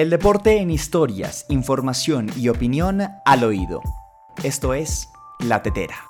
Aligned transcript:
El 0.00 0.08
deporte 0.08 0.56
en 0.60 0.70
historias, 0.70 1.44
información 1.50 2.30
y 2.34 2.48
opinión 2.48 3.02
al 3.26 3.44
oído. 3.44 3.82
Esto 4.42 4.72
es 4.72 5.10
La 5.40 5.62
Tetera. 5.62 6.09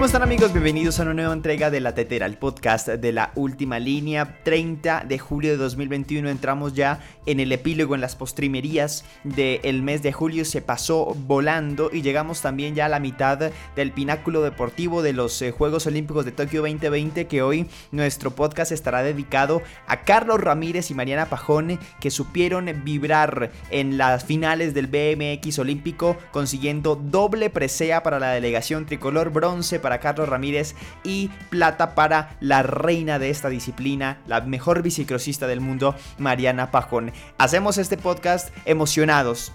¿Cómo 0.00 0.06
están 0.06 0.22
amigos? 0.22 0.54
Bienvenidos 0.54 0.98
a 0.98 1.02
una 1.02 1.12
nueva 1.12 1.34
entrega 1.34 1.70
de 1.70 1.78
La 1.78 1.94
Tetera, 1.94 2.24
el 2.24 2.38
podcast 2.38 2.88
de 2.88 3.12
la 3.12 3.32
última 3.34 3.78
línea. 3.78 4.38
30 4.44 5.04
de 5.06 5.18
julio 5.18 5.50
de 5.50 5.58
2021 5.58 6.30
entramos 6.30 6.72
ya 6.72 7.00
en 7.26 7.38
el 7.38 7.52
epílogo, 7.52 7.94
en 7.94 8.00
las 8.00 8.16
postrimerías 8.16 9.04
del 9.24 9.82
mes 9.82 10.02
de 10.02 10.10
julio. 10.10 10.46
Se 10.46 10.62
pasó 10.62 11.14
volando 11.26 11.90
y 11.92 12.00
llegamos 12.00 12.40
también 12.40 12.74
ya 12.74 12.86
a 12.86 12.88
la 12.88 12.98
mitad 12.98 13.52
del 13.76 13.92
pináculo 13.92 14.40
deportivo 14.40 15.02
de 15.02 15.12
los 15.12 15.42
eh, 15.42 15.50
Juegos 15.50 15.86
Olímpicos 15.86 16.24
de 16.24 16.32
Tokio 16.32 16.62
2020 16.62 17.26
que 17.26 17.42
hoy 17.42 17.66
nuestro 17.92 18.30
podcast 18.30 18.72
estará 18.72 19.02
dedicado 19.02 19.60
a 19.86 20.04
Carlos 20.04 20.40
Ramírez 20.40 20.90
y 20.90 20.94
Mariana 20.94 21.26
Pajón 21.26 21.78
que 22.00 22.10
supieron 22.10 22.70
vibrar 22.84 23.50
en 23.70 23.98
las 23.98 24.24
finales 24.24 24.72
del 24.72 24.86
BMX 24.86 25.58
olímpico 25.58 26.16
consiguiendo 26.32 26.96
doble 26.96 27.50
presea 27.50 28.02
para 28.02 28.18
la 28.18 28.30
delegación 28.30 28.86
tricolor 28.86 29.28
bronce 29.28 29.78
para 29.78 29.89
Carlos 29.98 30.28
Ramírez 30.28 30.76
y 31.02 31.30
plata 31.48 31.96
para 31.96 32.36
la 32.40 32.62
reina 32.62 33.18
de 33.18 33.30
esta 33.30 33.48
disciplina, 33.48 34.18
la 34.26 34.40
mejor 34.42 34.82
bicicrosista 34.82 35.48
del 35.48 35.60
mundo, 35.60 35.96
Mariana 36.18 36.70
Pajón. 36.70 37.12
Hacemos 37.38 37.78
este 37.78 37.96
podcast 37.96 38.54
emocionados 38.66 39.52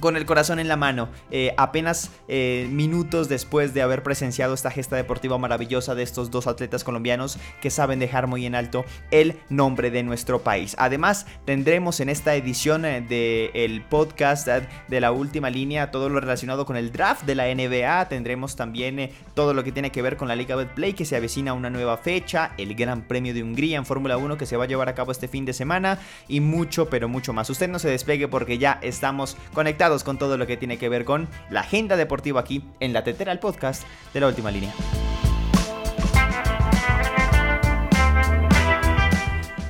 con 0.00 0.16
el 0.16 0.26
corazón 0.26 0.58
en 0.58 0.68
la 0.68 0.76
mano, 0.76 1.08
eh, 1.30 1.54
apenas 1.56 2.10
eh, 2.28 2.68
minutos 2.70 3.28
después 3.28 3.74
de 3.74 3.82
haber 3.82 4.02
presenciado 4.02 4.54
esta 4.54 4.70
gesta 4.70 4.96
deportiva 4.96 5.38
maravillosa 5.38 5.94
de 5.94 6.02
estos 6.02 6.30
dos 6.30 6.46
atletas 6.46 6.84
colombianos 6.84 7.38
que 7.60 7.70
saben 7.70 7.98
dejar 7.98 8.26
muy 8.26 8.46
en 8.46 8.54
alto 8.54 8.84
el 9.10 9.36
nombre 9.48 9.90
de 9.90 10.02
nuestro 10.02 10.40
país. 10.40 10.74
Además, 10.78 11.26
tendremos 11.44 12.00
en 12.00 12.08
esta 12.08 12.34
edición 12.34 12.82
del 12.82 13.06
eh, 13.10 13.50
el 13.54 13.82
podcast 13.82 14.46
de 14.46 15.00
la 15.00 15.12
última 15.12 15.50
línea 15.50 15.90
todo 15.90 16.08
lo 16.08 16.20
relacionado 16.20 16.64
con 16.64 16.76
el 16.76 16.92
draft 16.92 17.24
de 17.24 17.34
la 17.34 17.52
NBA. 17.52 18.08
Tendremos 18.08 18.56
también 18.56 19.10
todo 19.34 19.54
lo 19.54 19.64
que 19.64 19.72
tiene 19.72 19.90
que 19.90 20.02
ver 20.02 20.16
con 20.16 20.28
la 20.28 20.36
Liga 20.36 20.56
Betplay 20.56 20.92
que 20.92 21.04
se 21.04 21.16
avecina 21.16 21.52
una 21.52 21.70
nueva 21.70 21.96
fecha, 21.96 22.52
el 22.58 22.74
Gran 22.74 23.02
Premio 23.02 23.34
de 23.34 23.42
Hungría 23.42 23.78
en 23.78 23.86
Fórmula 23.86 24.16
1 24.16 24.38
que 24.38 24.46
se 24.46 24.56
va 24.56 24.64
a 24.64 24.66
llevar 24.68 24.88
a 24.88 24.94
cabo 24.94 25.12
este 25.12 25.28
fin 25.28 25.44
de 25.44 25.52
semana 25.52 25.98
y 26.28 26.40
mucho, 26.40 26.88
pero 26.88 27.08
mucho 27.08 27.32
más. 27.32 27.50
Usted 27.50 27.68
no 27.68 27.78
se 27.78 27.88
despegue 27.88 28.28
porque 28.28 28.58
ya 28.58 28.78
estamos 28.82 29.36
conectados 29.52 29.87
con 30.04 30.18
todo 30.18 30.36
lo 30.36 30.46
que 30.46 30.56
tiene 30.56 30.78
que 30.78 30.88
ver 30.88 31.04
con 31.04 31.28
la 31.50 31.60
agenda 31.60 31.96
deportiva 31.96 32.40
aquí 32.40 32.62
en 32.80 32.92
la 32.92 33.04
Tetera, 33.04 33.32
el 33.32 33.38
podcast 33.38 33.84
de 34.12 34.20
la 34.20 34.28
última 34.28 34.50
línea. 34.50 34.72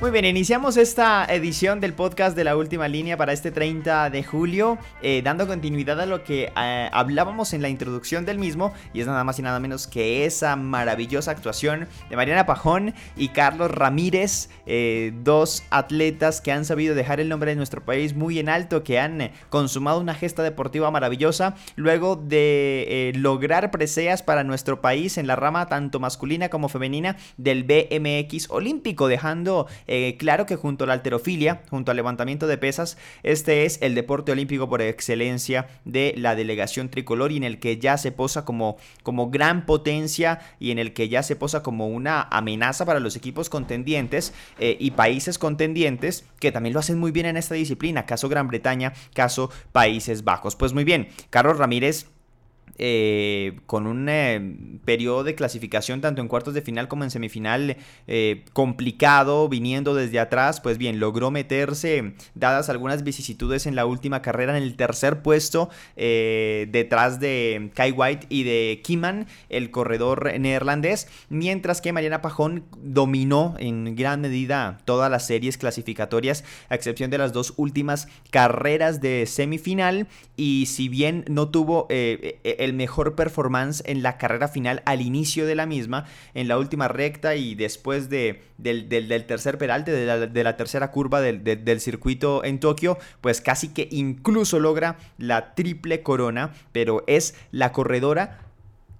Muy 0.01 0.11
bien, 0.11 0.23
iniciamos 0.23 0.77
esta 0.77 1.25
edición 1.25 1.81
del 1.81 1.91
podcast 1.91 2.33
de 2.33 2.45
la 2.45 2.55
última 2.55 2.87
línea 2.87 3.17
para 3.17 3.33
este 3.33 3.51
30 3.51 4.09
de 4.09 4.23
julio, 4.23 4.77
eh, 5.01 5.21
dando 5.21 5.45
continuidad 5.45 5.99
a 5.99 6.05
lo 6.05 6.23
que 6.23 6.53
eh, 6.55 6.89
hablábamos 6.93 7.51
en 7.51 7.61
la 7.61 7.67
introducción 7.67 8.25
del 8.25 8.39
mismo, 8.39 8.71
y 8.93 9.01
es 9.01 9.07
nada 9.07 9.25
más 9.25 9.39
y 9.39 9.41
nada 9.41 9.59
menos 9.59 9.87
que 9.87 10.23
esa 10.23 10.55
maravillosa 10.55 11.31
actuación 11.31 11.89
de 12.09 12.15
Mariana 12.15 12.45
Pajón 12.45 12.93
y 13.17 13.27
Carlos 13.27 13.71
Ramírez, 13.71 14.49
eh, 14.65 15.11
dos 15.21 15.63
atletas 15.69 16.39
que 16.39 16.53
han 16.53 16.63
sabido 16.63 16.95
dejar 16.95 17.19
el 17.19 17.27
nombre 17.27 17.51
de 17.51 17.57
nuestro 17.57 17.83
país 17.83 18.15
muy 18.15 18.39
en 18.39 18.47
alto, 18.47 18.85
que 18.85 19.01
han 19.01 19.31
consumado 19.49 19.99
una 19.99 20.15
gesta 20.15 20.43
deportiva 20.43 20.89
maravillosa, 20.91 21.55
luego 21.75 22.15
de 22.15 23.11
lograr 23.17 23.69
preseas 23.69 24.23
para 24.23 24.45
nuestro 24.45 24.79
país 24.79 25.17
en 25.17 25.27
la 25.27 25.35
rama 25.35 25.65
tanto 25.65 25.99
masculina 25.99 26.47
como 26.47 26.69
femenina 26.69 27.17
del 27.35 27.65
BMX 27.65 28.49
olímpico, 28.49 29.09
dejando 29.09 29.67
eh, 29.91 30.17
claro 30.17 30.45
que 30.45 30.55
junto 30.55 30.83
a 30.83 30.87
la 30.87 30.93
alterofilia, 30.93 31.63
junto 31.71 31.89
al 31.89 31.97
levantamiento 31.97 32.45
de 32.45 32.59
pesas, 32.59 32.95
este 33.23 33.65
es 33.65 33.79
el 33.81 33.95
deporte 33.95 34.31
olímpico 34.31 34.69
por 34.69 34.83
excelencia 34.83 35.67
de 35.83 36.13
la 36.15 36.35
delegación 36.35 36.89
tricolor 36.89 37.31
y 37.31 37.37
en 37.37 37.43
el 37.43 37.59
que 37.59 37.79
ya 37.79 37.97
se 37.97 38.11
posa 38.11 38.45
como, 38.45 38.77
como 39.01 39.31
gran 39.31 39.65
potencia 39.65 40.41
y 40.59 40.69
en 40.69 40.77
el 40.77 40.93
que 40.93 41.09
ya 41.09 41.23
se 41.23 41.35
posa 41.35 41.63
como 41.63 41.87
una 41.87 42.21
amenaza 42.21 42.85
para 42.85 42.99
los 42.99 43.15
equipos 43.15 43.49
contendientes 43.49 44.31
eh, 44.59 44.77
y 44.79 44.91
países 44.91 45.39
contendientes 45.39 46.23
que 46.39 46.51
también 46.51 46.73
lo 46.73 46.81
hacen 46.81 46.99
muy 46.99 47.09
bien 47.09 47.25
en 47.25 47.37
esta 47.37 47.55
disciplina, 47.55 48.05
caso 48.05 48.29
Gran 48.29 48.47
Bretaña, 48.47 48.93
caso 49.15 49.49
Países 49.71 50.23
Bajos. 50.23 50.55
Pues 50.55 50.71
muy 50.71 50.83
bien, 50.83 51.09
Carlos 51.31 51.57
Ramírez 51.57 52.05
eh, 52.81 53.59
con 53.65 53.87
un 53.87 54.07
eh, 54.07 54.55
periodo 54.85 55.25
de 55.25 55.35
clasificación 55.35 55.99
tanto 55.99 56.21
en 56.21 56.29
cuartos 56.29 56.53
de 56.53 56.61
final 56.61 56.87
como 56.87 57.03
en 57.03 57.11
semifinal 57.11 57.75
eh, 58.07 58.45
complicado, 58.53 59.49
viniendo 59.49 59.95
desde 59.95 60.17
atrás, 60.17 60.61
pues 60.61 60.77
bien, 60.77 60.97
logró 60.97 61.29
meterse, 61.29 62.13
dadas 62.35 62.69
algunas 62.69 63.03
vicisitudes 63.03 63.65
en 63.65 63.75
la 63.75 63.85
última 63.85 64.21
carrera, 64.21 64.57
en 64.57 64.63
el 64.63 64.77
tercer 64.77 65.21
puesto, 65.21 65.69
detrás 65.97 67.19
de 67.19 67.69
Kai 67.73 67.91
White 67.91 68.27
y 68.29 68.43
de 68.43 68.79
Kiman, 68.81 69.27
el 69.49 69.71
corredor 69.71 70.39
neerlandés, 70.39 71.09
mientras 71.27 71.81
que 71.81 71.91
Mariana 71.91 72.21
Pajón 72.21 72.63
dominó 72.81 73.55
en 73.59 73.95
gran 73.95 74.21
medida 74.21 74.79
todas 74.85 75.11
las 75.11 75.27
series 75.27 75.57
clasificatorias, 75.57 76.45
a 76.69 76.75
excepción 76.75 77.11
de 77.11 77.17
las 77.17 77.33
dos 77.33 77.53
últimas 77.57 78.07
carreras 78.31 79.01
de 79.01 79.25
semifinal, 79.25 80.07
y 80.37 80.67
si 80.67 80.87
bien 80.87 81.25
no 81.27 81.49
tuvo 81.49 81.87
el 81.89 82.68
el 82.69 82.75
mejor 82.75 83.15
performance 83.15 83.83
en 83.85 84.03
la 84.03 84.17
carrera 84.17 84.47
final 84.47 84.81
al 84.85 85.01
inicio 85.01 85.45
de 85.45 85.55
la 85.55 85.65
misma, 85.65 86.05
en 86.33 86.47
la 86.47 86.57
última 86.57 86.87
recta 86.87 87.35
y 87.35 87.55
después 87.55 88.09
de, 88.09 88.41
del, 88.57 88.87
tercer 89.27 89.57
peralte, 89.57 89.91
de 89.91 90.43
la, 90.43 90.57
tercera 90.57 90.91
curva 90.91 91.21
del, 91.21 91.43
del, 91.43 91.81
circuito 91.81 92.43
en 92.43 92.59
Tokio, 92.59 92.97
pues 93.21 93.41
casi 93.41 93.69
que 93.69 93.87
incluso 93.91 94.59
logra 94.59 94.97
la 95.17 95.55
triple 95.55 96.01
corona, 96.03 96.53
pero 96.71 97.03
es 97.07 97.35
la 97.51 97.71
corredora 97.71 98.39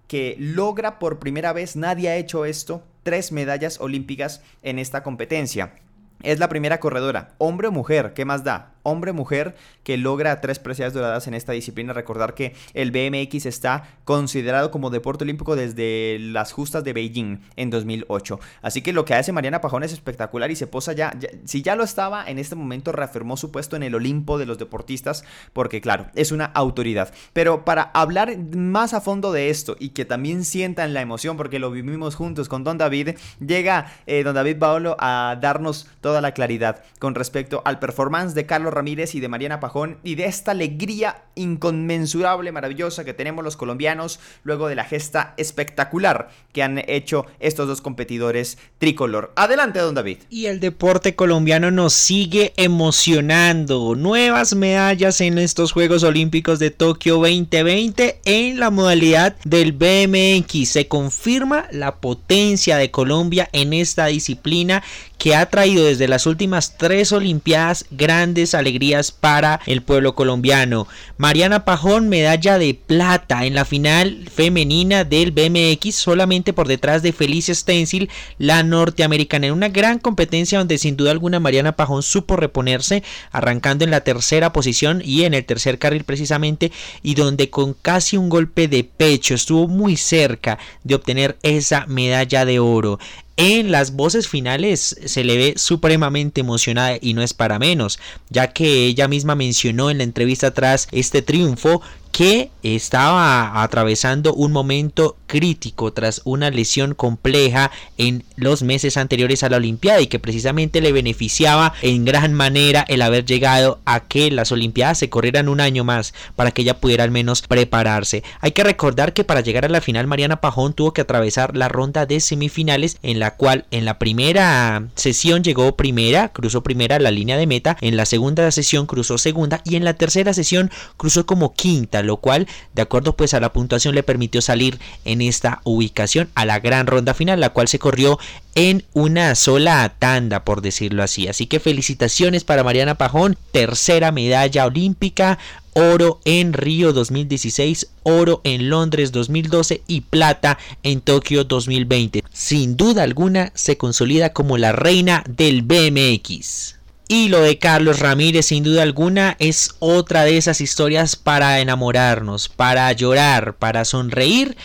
que 0.08 0.35
logra 0.40 0.97
por 0.97 1.19
primera 1.19 1.53
vez, 1.53 1.75
nadie 1.75 2.09
ha 2.09 2.16
hecho 2.16 2.44
esto, 2.46 2.84
tres 3.03 3.31
medallas 3.31 3.79
olímpicas 3.79 4.41
en 4.63 4.79
esta 4.79 5.03
competencia. 5.03 5.74
Es 6.22 6.40
la 6.40 6.50
primera 6.50 6.79
corredora, 6.79 7.35
hombre 7.38 7.68
o 7.69 7.72
mujer, 7.72 8.13
¿qué 8.13 8.25
más 8.25 8.44
da? 8.44 8.74
Hombre-mujer 8.84 9.56
que 9.84 9.97
logra 9.97 10.41
tres 10.41 10.59
preseas 10.59 10.94
doradas 10.94 11.28
en 11.28 11.34
esta 11.34 11.53
disciplina. 11.53 11.94
Recordar 11.94 12.34
que 12.34 12.53
el 12.73 12.91
BMX 12.91 13.45
está 13.45 14.00
considerado 14.06 14.72
como 14.72 14.90
deporte 14.90 15.23
olímpico 15.23 15.56
desde 15.56 16.17
las 16.19 16.51
justas 16.51 16.84
de 16.84 16.94
Beijing 16.94 17.41
en 17.56 17.69
2008. 17.69 18.40
Así 18.62 18.81
que 18.81 18.94
lo 18.94 19.06
que 19.06 19.13
hace 19.13 19.31
Mariana 19.31 19.62
Pajón 19.62 19.84
es 19.84 19.94
espectacular 19.94 20.51
y 20.51 20.56
se 20.56 20.67
posa 20.67 20.94
ya, 20.94 21.13
si 21.45 21.62
ya 21.62 21.75
lo 21.75 21.84
estaba, 21.84 22.29
en 22.29 22.40
este 22.40 22.56
momento 22.56 22.91
reafirmó 22.91 23.38
su 23.38 23.51
puesto 23.51 23.75
en 23.75 23.84
el 23.84 23.95
Olimpo 23.95 24.38
de 24.38 24.45
los 24.45 24.57
deportistas 24.57 25.23
porque 25.53 25.81
claro, 25.81 26.07
es 26.16 26.31
una 26.31 26.46
autoridad. 26.46 27.13
Pero 27.34 27.66
para 27.66 27.84
hablar 27.94 28.38
más 28.38 28.94
a 28.94 29.01
fondo 29.01 29.31
de 29.31 29.50
esto 29.50 29.75
y 29.79 29.90
que 29.90 30.06
también 30.06 30.44
sientan 30.44 30.94
la 30.94 31.01
emoción 31.01 31.38
porque 31.38 31.59
lo 31.59 31.72
vivimos 31.72 32.16
juntos 32.16 32.50
con 32.50 32.63
Don 32.63 32.78
David, 32.78 33.11
llega 33.40 33.91
eh, 34.07 34.23
Don 34.23 34.35
David 34.35 34.57
Paolo 34.57 34.96
a 35.00 35.38
darnos 35.41 35.88
toda 36.01 36.22
la 36.22 36.34
claridad 36.34 36.84
con 37.00 37.16
respecto 37.16 37.61
al 37.66 37.79
performance 37.79 38.34
de 38.34 38.46
Carlos 38.46 38.69
Ramírez 38.72 39.16
y 39.16 39.19
de 39.19 39.28
Mariana 39.28 39.59
Pajón 39.59 39.97
y 40.03 40.16
de 40.16 40.25
esta 40.25 40.52
alegría 40.52 41.24
inconmensurable, 41.35 42.52
maravillosa 42.52 43.06
que 43.06 43.13
tenemos 43.13 43.44
los 43.44 43.57
colombianos 43.57 44.19
luego 44.44 44.68
de 44.68 44.75
la 44.75 44.84
gesta 44.84 45.34
espectacular 45.38 46.30
que 46.53 46.63
han 46.63 46.84
hecho 46.88 47.25
estos 47.40 47.68
dos 47.68 47.81
competidores 47.81 48.58
tricolor. 48.78 49.31
Adelante, 49.35 49.79
don 49.79 49.96
David. 49.96 50.19
Y 50.29 50.47
el 50.47 50.59
deporte 50.59 51.16
colombiano 51.16 51.72
nos 51.72 51.94
sigue 51.94 52.53
emocionando. 52.58 53.96
Nuevas 53.96 54.56
medallas 54.56 55.22
en 55.22 55.38
estos 55.38 55.72
Juegos 55.72 56.03
Olímpicos 56.03 56.59
de 56.59 56.72
Tokio 56.72 57.16
2020 57.16 58.22
en 58.26 58.59
la 58.59 58.70
modalidad 58.70 59.35
del 59.43 59.73
BMX. 59.73 60.70
Se 60.70 60.88
confirma 60.88 61.67
la 61.72 61.96
potencia 61.96 62.78
de 62.78 62.91
Colombia 62.91 63.49
en 63.53 63.73
esta 63.73 64.08
disciplina 64.08 64.84
que 65.17 65.35
ha 65.35 65.46
traído 65.47 65.85
desde 65.85 66.08
las 66.08 66.26
últimas 66.26 66.78
tres 66.78 67.11
Olimpiadas 67.11 67.85
grandes 67.91 68.55
alegrías 68.59 69.11
para 69.11 69.59
el 69.66 69.82
pueblo 69.82 70.16
colombiano. 70.16 70.88
Mariana 71.17 71.66
Pajón, 71.66 72.09
medalla 72.09 72.58
de 72.58 72.73
plata 72.73 73.46
en 73.46 73.56
la 73.56 73.66
final 73.66 74.28
femenina 74.34 75.03
del 75.03 75.32
BMX, 75.32 75.96
solamente 75.96 76.53
por 76.53 76.67
detrás 76.67 77.02
de 77.02 77.14
Felicia 77.14 77.56
Stencil, 77.56 78.09
la 78.38 78.64
norteamericana, 78.64 79.47
en 79.47 79.53
una 79.53 79.70
gran 79.70 80.00
competencia 80.00 80.59
donde 80.59 80.78
sin 80.78 80.97
duda 80.97 81.11
alguna 81.11 81.40
Mariana 81.40 81.76
Pajón 81.76 82.03
supo 82.03 82.35
reponerse, 82.35 83.03
arrancando 83.32 83.84
en 83.85 83.91
la 83.91 84.02
tercera 84.02 84.53
posición 84.53 85.02
y 85.03 85.23
en 85.23 85.34
el 85.34 85.46
tercer 85.46 85.79
carril 85.79 86.03
precisamente, 86.03 86.72
y 87.02 87.16
donde 87.16 87.50
con 87.50 87.73
casi 87.73 88.17
un 88.17 88.29
golpe 88.29 88.67
de 88.67 88.84
pecho 88.84 89.34
estuvo 89.34 89.67
muy 89.67 89.97
cerca 89.97 90.59
de 90.84 90.96
obtener 90.96 91.38
esa 91.44 91.85
medalla 91.88 92.46
de 92.46 92.59
oro. 92.59 93.00
En 93.40 93.72
las 93.72 93.94
voces 93.94 94.28
finales 94.28 94.97
se 95.06 95.24
le 95.24 95.38
ve 95.38 95.53
supremamente 95.56 96.41
emocionada 96.41 96.97
y 97.00 97.14
no 97.14 97.22
es 97.22 97.34
para 97.34 97.58
menos, 97.58 97.97
ya 98.30 98.52
que 98.52 98.86
ella 98.86 99.08
misma 99.08 99.34
mencionó 99.36 99.90
en 99.90 100.00
la 100.00 100.03
entrevista 100.03 100.53
tras 100.53 100.90
este 100.91 101.22
triunfo 101.22 101.82
que 102.11 102.52
estaba 102.64 103.64
atravesando 103.64 104.34
un 104.34 104.52
momento 104.52 105.17
crítico 105.28 105.94
tras 105.94 106.22
una 106.26 106.50
lesión 106.50 106.94
compleja 106.94 107.72
en 107.97 108.23
los 108.35 108.64
meses 108.64 108.97
anteriores 108.97 109.44
a 109.44 109.50
la 109.50 109.58
Olimpiada 109.58 110.02
y 110.02 110.08
que 110.08 110.20
precisamente 110.20 110.82
le 110.82 110.91
beneficiaba 110.91 111.73
en 111.82 112.03
gran 112.03 112.34
manera 112.34 112.84
el 112.88 113.02
haber 113.02 113.26
llegado 113.26 113.79
a 113.85 114.02
que 114.02 114.32
las 114.32 114.52
Olimpiadas 114.52 114.97
se 114.97 115.09
corrieran 115.09 115.47
un 115.47 115.61
año 115.61 115.84
más 115.84 116.14
para 116.35 116.52
que 116.52 116.64
ella 116.64 116.79
pudiera 116.79 117.03
al 117.03 117.11
menos 117.11 117.44
prepararse. 117.44 118.23
Hay 118.41 118.52
que 118.52 118.64
recordar 118.64 119.14
que 119.14 119.23
para 119.23 119.41
llegar 119.41 119.66
a 119.66 119.70
la 119.70 119.82
final 119.82 120.08
Mariana 120.08 120.41
Pajón 120.41 120.73
tuvo 120.73 120.94
que 120.94 121.02
atravesar 121.02 121.55
la 121.55 121.70
ronda 121.70 122.05
de 122.05 122.20
semifinales 122.20 122.97
en 123.03 123.20
la 123.20 123.35
cual 123.35 123.66
en 123.72 123.85
la 123.85 124.00
primera 124.00 124.88
sesión 124.96 125.44
llegó 125.44 125.76
primera, 125.76 126.29
cruzó 126.29 126.64
primera 126.64 127.00
la 127.00 127.12
línea 127.12 127.38
de 127.38 127.47
meta, 127.47 127.78
en 127.82 127.97
la 127.97 128.05
segunda 128.05 128.50
sesión 128.52 128.88
cruzó 128.88 129.17
segunda 129.17 129.62
y 129.64 129.76
en 129.76 129.85
la 129.85 129.94
tercera 129.94 130.34
sesión 130.34 130.72
cruzó 130.97 131.26
como 131.26 131.53
quinta 131.53 131.98
lo 132.03 132.17
cual 132.17 132.47
de 132.73 132.81
acuerdo 132.81 133.16
pues 133.16 133.34
a 133.34 133.40
la 133.40 133.53
puntuación 133.53 133.96
le 133.96 134.03
permitió 134.03 134.41
salir 134.41 134.79
en 135.05 135.22
esta 135.22 135.61
ubicación 135.63 136.29
a 136.35 136.46
la 136.46 136.59
gran 136.59 136.87
ronda 136.87 137.13
final, 137.13 137.40
la 137.40 137.49
cual 137.49 137.67
se 137.67 137.79
corrió 137.79 138.19
en 138.55 138.84
una 138.93 139.35
sola 139.35 139.93
tanda, 139.99 140.43
por 140.43 140.61
decirlo 140.61 141.03
así. 141.03 141.28
Así 141.28 141.46
que 141.46 141.59
felicitaciones 141.59 142.43
para 142.43 142.63
Mariana 142.63 142.96
Pajón, 142.96 143.37
tercera 143.51 144.11
medalla 144.11 144.66
olímpica, 144.66 145.40
oro 145.73 146.19
en 146.25 146.53
Río 146.53 146.93
2016, 146.93 147.87
oro 148.03 148.41
en 148.43 148.69
Londres 148.69 149.11
2012 149.11 149.84
y 149.87 150.02
plata 150.02 150.57
en 150.84 151.02
Tokio 151.02 151.43
2020. 151.43 152.23
Sin 152.31 152.75
duda 152.75 153.03
alguna 153.03 153.52
se 153.55 153.78
consolida 153.78 154.34
como 154.34 154.57
la 154.57 154.72
reina 154.72 155.23
del 155.28 155.61
BMX. 155.61 156.78
Y 157.11 157.29
lo 157.29 157.41
de 157.41 157.58
Carlos 157.58 157.97
Ramírez, 157.97 158.46
sin 158.46 158.64
duda 158.64 158.84
alguna, 158.84 159.35
es 159.40 159.73
otra 159.79 160.26
de 160.26 160.38
esas 160.38 160.61
historias 160.61 161.16
para 161.16 161.59
enamorarnos, 161.59 162.50
para 162.50 162.91
llorar, 162.94 163.56
para 163.56 163.84
sonreír, 163.84 164.56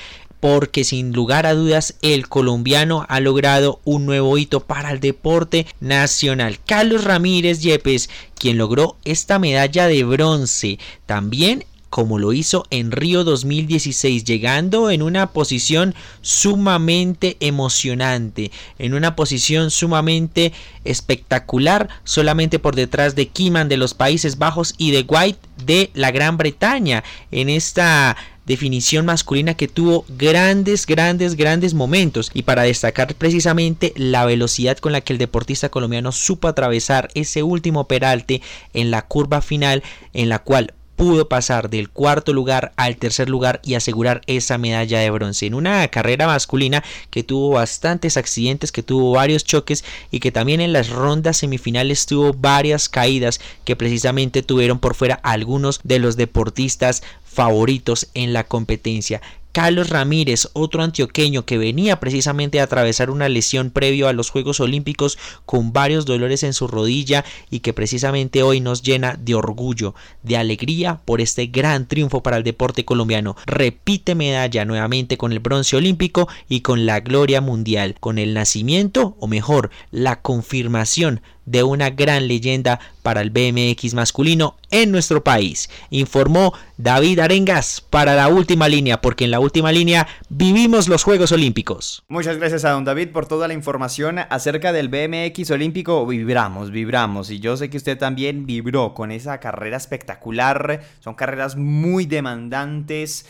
porque 0.41 0.85
sin 0.85 1.15
lugar 1.15 1.47
a 1.47 1.55
dudas 1.55 1.95
el 2.03 2.29
colombiano 2.29 3.07
ha 3.09 3.19
logrado 3.21 3.81
un 3.85 4.05
nuevo 4.05 4.37
hito 4.37 4.61
para 4.61 4.91
el 4.91 5.01
deporte 5.01 5.67
nacional. 5.81 6.59
Carlos 6.67 7.05
Ramírez 7.05 7.63
Yepes, 7.63 8.11
quien 8.39 8.59
logró 8.59 8.99
esta 9.07 9.39
medalla 9.39 9.87
de 9.87 10.05
bronce, 10.05 10.79
también 11.07 11.65
como 11.95 12.19
lo 12.19 12.33
hizo 12.33 12.67
en 12.71 12.91
Río 12.91 13.23
2016, 13.23 14.25
llegando 14.25 14.91
en 14.91 15.01
una 15.01 15.29
posición 15.29 15.95
sumamente 16.23 17.37
emocionante, 17.39 18.51
en 18.81 18.95
una 18.95 19.15
posición 19.15 19.71
sumamente 19.71 20.53
espectacular, 20.85 21.89
solamente 22.03 22.59
por 22.59 22.75
detrás 22.75 23.15
de 23.15 23.29
Kiman 23.29 23.69
de 23.69 23.77
los 23.77 23.95
Países 23.95 24.39
Bajos 24.39 24.75
y 24.77 24.91
de 24.91 25.05
White 25.07 25.39
de 25.65 25.91
la 25.95 26.11
Gran 26.11 26.37
Bretaña, 26.37 27.05
en 27.31 27.49
esta 27.49 28.17
definición 28.45 29.07
masculina 29.07 29.55
que 29.55 29.69
tuvo 29.69 30.05
grandes, 30.09 30.87
grandes, 30.87 31.37
grandes 31.37 31.75
momentos. 31.75 32.29
Y 32.35 32.43
para 32.43 32.63
destacar 32.63 33.15
precisamente 33.15 33.93
la 33.95 34.25
velocidad 34.25 34.79
con 34.79 34.91
la 34.91 35.01
que 35.01 35.13
el 35.13 35.21
deportista 35.21 35.69
colombiano 35.69 36.11
supo 36.11 36.49
atravesar 36.49 37.09
ese 37.15 37.45
último 37.45 37.87
peralte 37.87 38.43
en 38.73 38.91
la 38.91 39.03
curva 39.03 39.43
final 39.43 39.85
en 40.13 40.29
la 40.29 40.41
cual 40.41 40.75
pudo 40.97 41.29
pasar 41.29 41.71
del 41.71 41.91
cuarto 41.91 42.33
lugar 42.33 42.73
al 42.77 42.97
tercer 42.97 43.29
lugar 43.29 43.61
y 43.65 43.75
asegurar 43.75 44.23
esa 44.27 44.59
medalla 44.59 45.01
de 45.01 45.11
bronce. 45.11 45.47
En 45.47 45.55
una 45.55 45.87
carrera 45.89 46.27
masculina 46.27 46.85
que 47.11 47.23
tuvo 47.23 47.51
bastantes 47.51 48.17
accidentes, 48.17 48.73
que 48.73 48.83
tuvo 48.83 49.13
varios 49.13 49.45
choques 49.45 49.85
y 50.11 50.21
que 50.21 50.33
también 50.33 50.61
en 50.61 50.73
las 50.73 50.89
rondas 50.91 51.39
semifinales 51.39 52.07
tuvo 52.07 52.33
varias 52.33 52.89
caídas 52.89 53.41
que 53.65 53.77
precisamente 53.77 54.43
tuvieron 54.43 54.79
por 54.79 54.95
fuera 54.95 55.15
algunos 55.23 55.81
de 55.83 55.99
los 55.99 56.17
deportistas 56.17 57.03
favoritos 57.35 58.09
en 58.15 58.33
la 58.33 58.45
competencia. 58.45 59.21
Carlos 59.55 59.91
Ramírez, 59.91 60.49
otro 60.53 60.83
antioqueño 60.83 61.47
que 61.47 61.59
venía 61.59 62.01
precisamente 62.01 62.59
a 62.59 62.65
atravesar 62.65 63.09
una 63.09 63.29
lesión 63.29 63.71
previo 63.71 64.09
a 64.09 64.13
los 64.13 64.31
Juegos 64.31 64.59
Olímpicos 64.59 65.17
con 65.47 65.73
varios 65.73 66.07
dolores 66.07 66.43
en 66.43 66.55
su 66.55 66.67
rodilla 66.67 67.25
y 67.53 67.61
que 67.61 67.73
precisamente 67.73 68.43
hoy 68.43 68.59
nos 68.59 68.83
llena 68.83 69.17
de 69.17 69.37
orgullo, 69.37 69.95
de 70.25 70.37
alegría 70.37 71.01
por 71.05 71.21
este 71.21 71.47
gran 71.47 71.87
triunfo 71.87 72.21
para 72.21 72.37
el 72.37 72.43
deporte 72.43 72.85
colombiano. 72.85 73.37
Repite 73.47 74.17
medalla 74.17 74.65
nuevamente 74.65 75.17
con 75.17 75.31
el 75.31 75.39
bronce 75.39 75.77
olímpico 75.77 76.27
y 76.49 76.63
con 76.63 76.85
la 76.85 76.99
gloria 76.99 77.41
mundial, 77.41 77.95
con 78.01 78.19
el 78.19 78.35
nacimiento 78.35 79.17
o 79.21 79.29
mejor, 79.29 79.71
la 79.93 80.21
confirmación 80.21 81.21
de 81.47 81.63
una 81.63 81.91
gran 81.91 82.29
leyenda 82.29 82.81
para 83.05 83.21
el 83.21 83.31
BMX 83.31 83.93
masculino 83.93 84.57
en 84.71 84.91
nuestro 84.91 85.23
país. 85.23 85.69
Informó 85.91 86.55
David 86.79 87.19
Arengas 87.19 87.83
para 87.83 88.15
la 88.15 88.29
última 88.29 88.67
línea, 88.67 89.03
porque 89.03 89.25
en 89.25 89.31
la 89.31 89.41
última 89.41 89.71
línea 89.73 90.09
vivimos 90.31 90.89
los 90.89 91.05
Juegos 91.05 91.31
Olímpicos. 91.31 92.03
Muchas 92.09 92.39
gracias 92.39 92.65
a 92.65 92.71
don 92.71 92.85
David 92.85 93.11
por 93.11 93.27
toda 93.27 93.47
la 93.47 93.55
información 93.55 94.21
acerca 94.31 94.73
del 94.73 94.89
BMX 94.89 95.51
olímpico. 95.51 96.07
Vibramos, 96.07 96.71
vibramos. 96.71 97.31
Y 97.31 97.41
yo 97.41 97.59
sé 97.59 97.69
que 97.69 97.77
usted 97.77 97.99
también 97.99 98.47
vibró 98.47 98.95
con 98.95 99.13
esa 99.13 99.39
carrera 99.39 99.77
espectacular. 99.77 100.83
Son 101.01 101.15
carreras 101.15 101.57
muy 101.57 102.07
demandantes, 102.07 103.27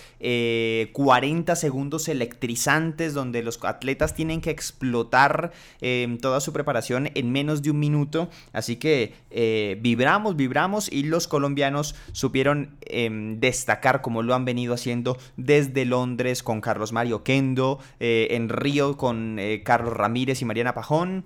40 0.93 1.53
eh, 1.53 1.57
segundos 1.57 2.09
electrizantes, 2.09 3.13
donde 3.13 3.43
los 3.43 3.63
atletas 3.65 4.15
tienen 4.15 4.41
que 4.41 4.51
explotar 4.51 5.53
eh, 5.81 6.17
toda 6.23 6.41
su 6.41 6.53
preparación 6.53 7.11
en 7.15 7.33
menos 7.33 7.61
de 7.61 7.71
un 7.71 7.81
minuto 7.81 8.04
Así 8.53 8.77
que 8.77 9.15
eh, 9.31 9.79
vibramos, 9.81 10.37
vibramos 10.37 10.91
y 10.91 11.05
los 11.05 11.29
colombianos 11.29 11.95
supieron 12.13 12.77
em, 12.83 13.41
destacar 13.41 14.01
como 14.01 14.23
lo 14.23 14.35
han 14.35 14.45
venido 14.45 14.75
haciendo 14.75 15.17
desde 15.37 15.85
Londres 15.85 16.43
con 16.43 16.61
Carlos 16.61 16.93
Mario 16.93 17.23
Kendo, 17.23 17.79
eh, 18.01 18.29
en 18.31 18.49
Río 18.49 18.97
con 18.97 19.39
eh, 19.39 19.63
Carlos 19.65 19.95
Ramírez 19.95 20.43
y 20.43 20.45
Mariana 20.45 20.75
Pajón, 20.75 21.25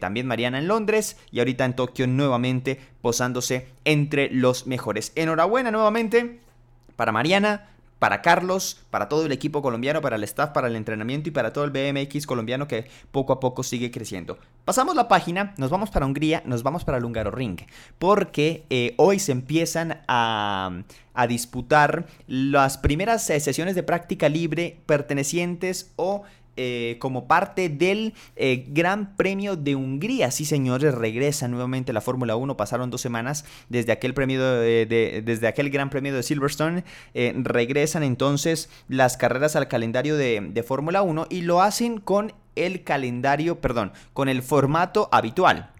también 0.00 0.26
Mariana 0.26 0.58
en 0.58 0.68
Londres 0.68 1.16
y 1.30 1.38
ahorita 1.38 1.64
en 1.64 1.74
Tokio 1.74 2.06
nuevamente 2.06 2.80
posándose 3.00 3.66
entre 3.84 4.30
los 4.30 4.66
mejores. 4.66 5.12
Enhorabuena 5.14 5.70
nuevamente 5.70 6.40
para 6.96 7.12
Mariana 7.12 7.68
para 7.98 8.22
Carlos, 8.22 8.80
para 8.90 9.08
todo 9.08 9.26
el 9.26 9.32
equipo 9.32 9.62
colombiano, 9.62 10.00
para 10.00 10.16
el 10.16 10.24
staff, 10.24 10.50
para 10.50 10.68
el 10.68 10.76
entrenamiento 10.76 11.28
y 11.28 11.32
para 11.32 11.52
todo 11.52 11.64
el 11.64 11.70
BMX 11.70 12.26
colombiano 12.26 12.68
que 12.68 12.86
poco 13.10 13.32
a 13.32 13.40
poco 13.40 13.62
sigue 13.62 13.90
creciendo. 13.90 14.38
Pasamos 14.64 14.94
la 14.94 15.08
página, 15.08 15.54
nos 15.56 15.70
vamos 15.70 15.90
para 15.90 16.06
Hungría, 16.06 16.42
nos 16.44 16.62
vamos 16.62 16.84
para 16.84 16.98
el 16.98 17.04
Húngaro 17.04 17.30
Ring, 17.30 17.58
porque 17.98 18.64
eh, 18.70 18.94
hoy 18.98 19.18
se 19.18 19.32
empiezan 19.32 20.00
a, 20.08 20.82
disputar 21.28 22.06
las 22.28 22.78
primeras 22.78 23.28
eh, 23.30 23.40
sesiones 23.40 23.74
de 23.74 23.82
práctica 23.82 24.28
libre 24.28 24.78
pertenecientes 24.86 25.92
o 25.96 26.22
eh, 26.60 26.96
como 26.98 27.28
parte 27.28 27.68
del 27.68 28.14
eh, 28.34 28.66
Gran 28.70 29.14
Premio 29.14 29.54
de 29.54 29.76
Hungría. 29.76 30.32
Sí, 30.32 30.44
señores, 30.44 30.92
regresa 30.92 31.46
nuevamente 31.46 31.92
la 31.92 32.00
Fórmula 32.00 32.34
1. 32.34 32.56
Pasaron 32.56 32.90
dos 32.90 33.00
semanas 33.00 33.44
desde 33.68 33.92
aquel, 33.92 34.12
premio 34.12 34.42
de, 34.42 35.22
desde 35.24 35.46
aquel 35.46 35.70
Gran 35.70 35.88
Premio 35.88 36.12
de 36.12 36.24
Silverstone. 36.24 36.82
Eh, 37.14 37.32
regresan 37.36 38.02
entonces 38.02 38.70
las 38.88 39.16
carreras 39.16 39.54
al 39.54 39.68
calendario 39.68 40.16
de, 40.16 40.48
de 40.50 40.62
Fórmula 40.64 41.02
1 41.02 41.28
y 41.30 41.42
lo 41.42 41.62
hacen 41.62 42.00
con 42.00 42.32
el 42.56 42.82
calendario, 42.82 43.60
perdón, 43.60 43.92
con 44.12 44.28
el 44.28 44.42
formato 44.42 45.08
habitual. 45.12 45.70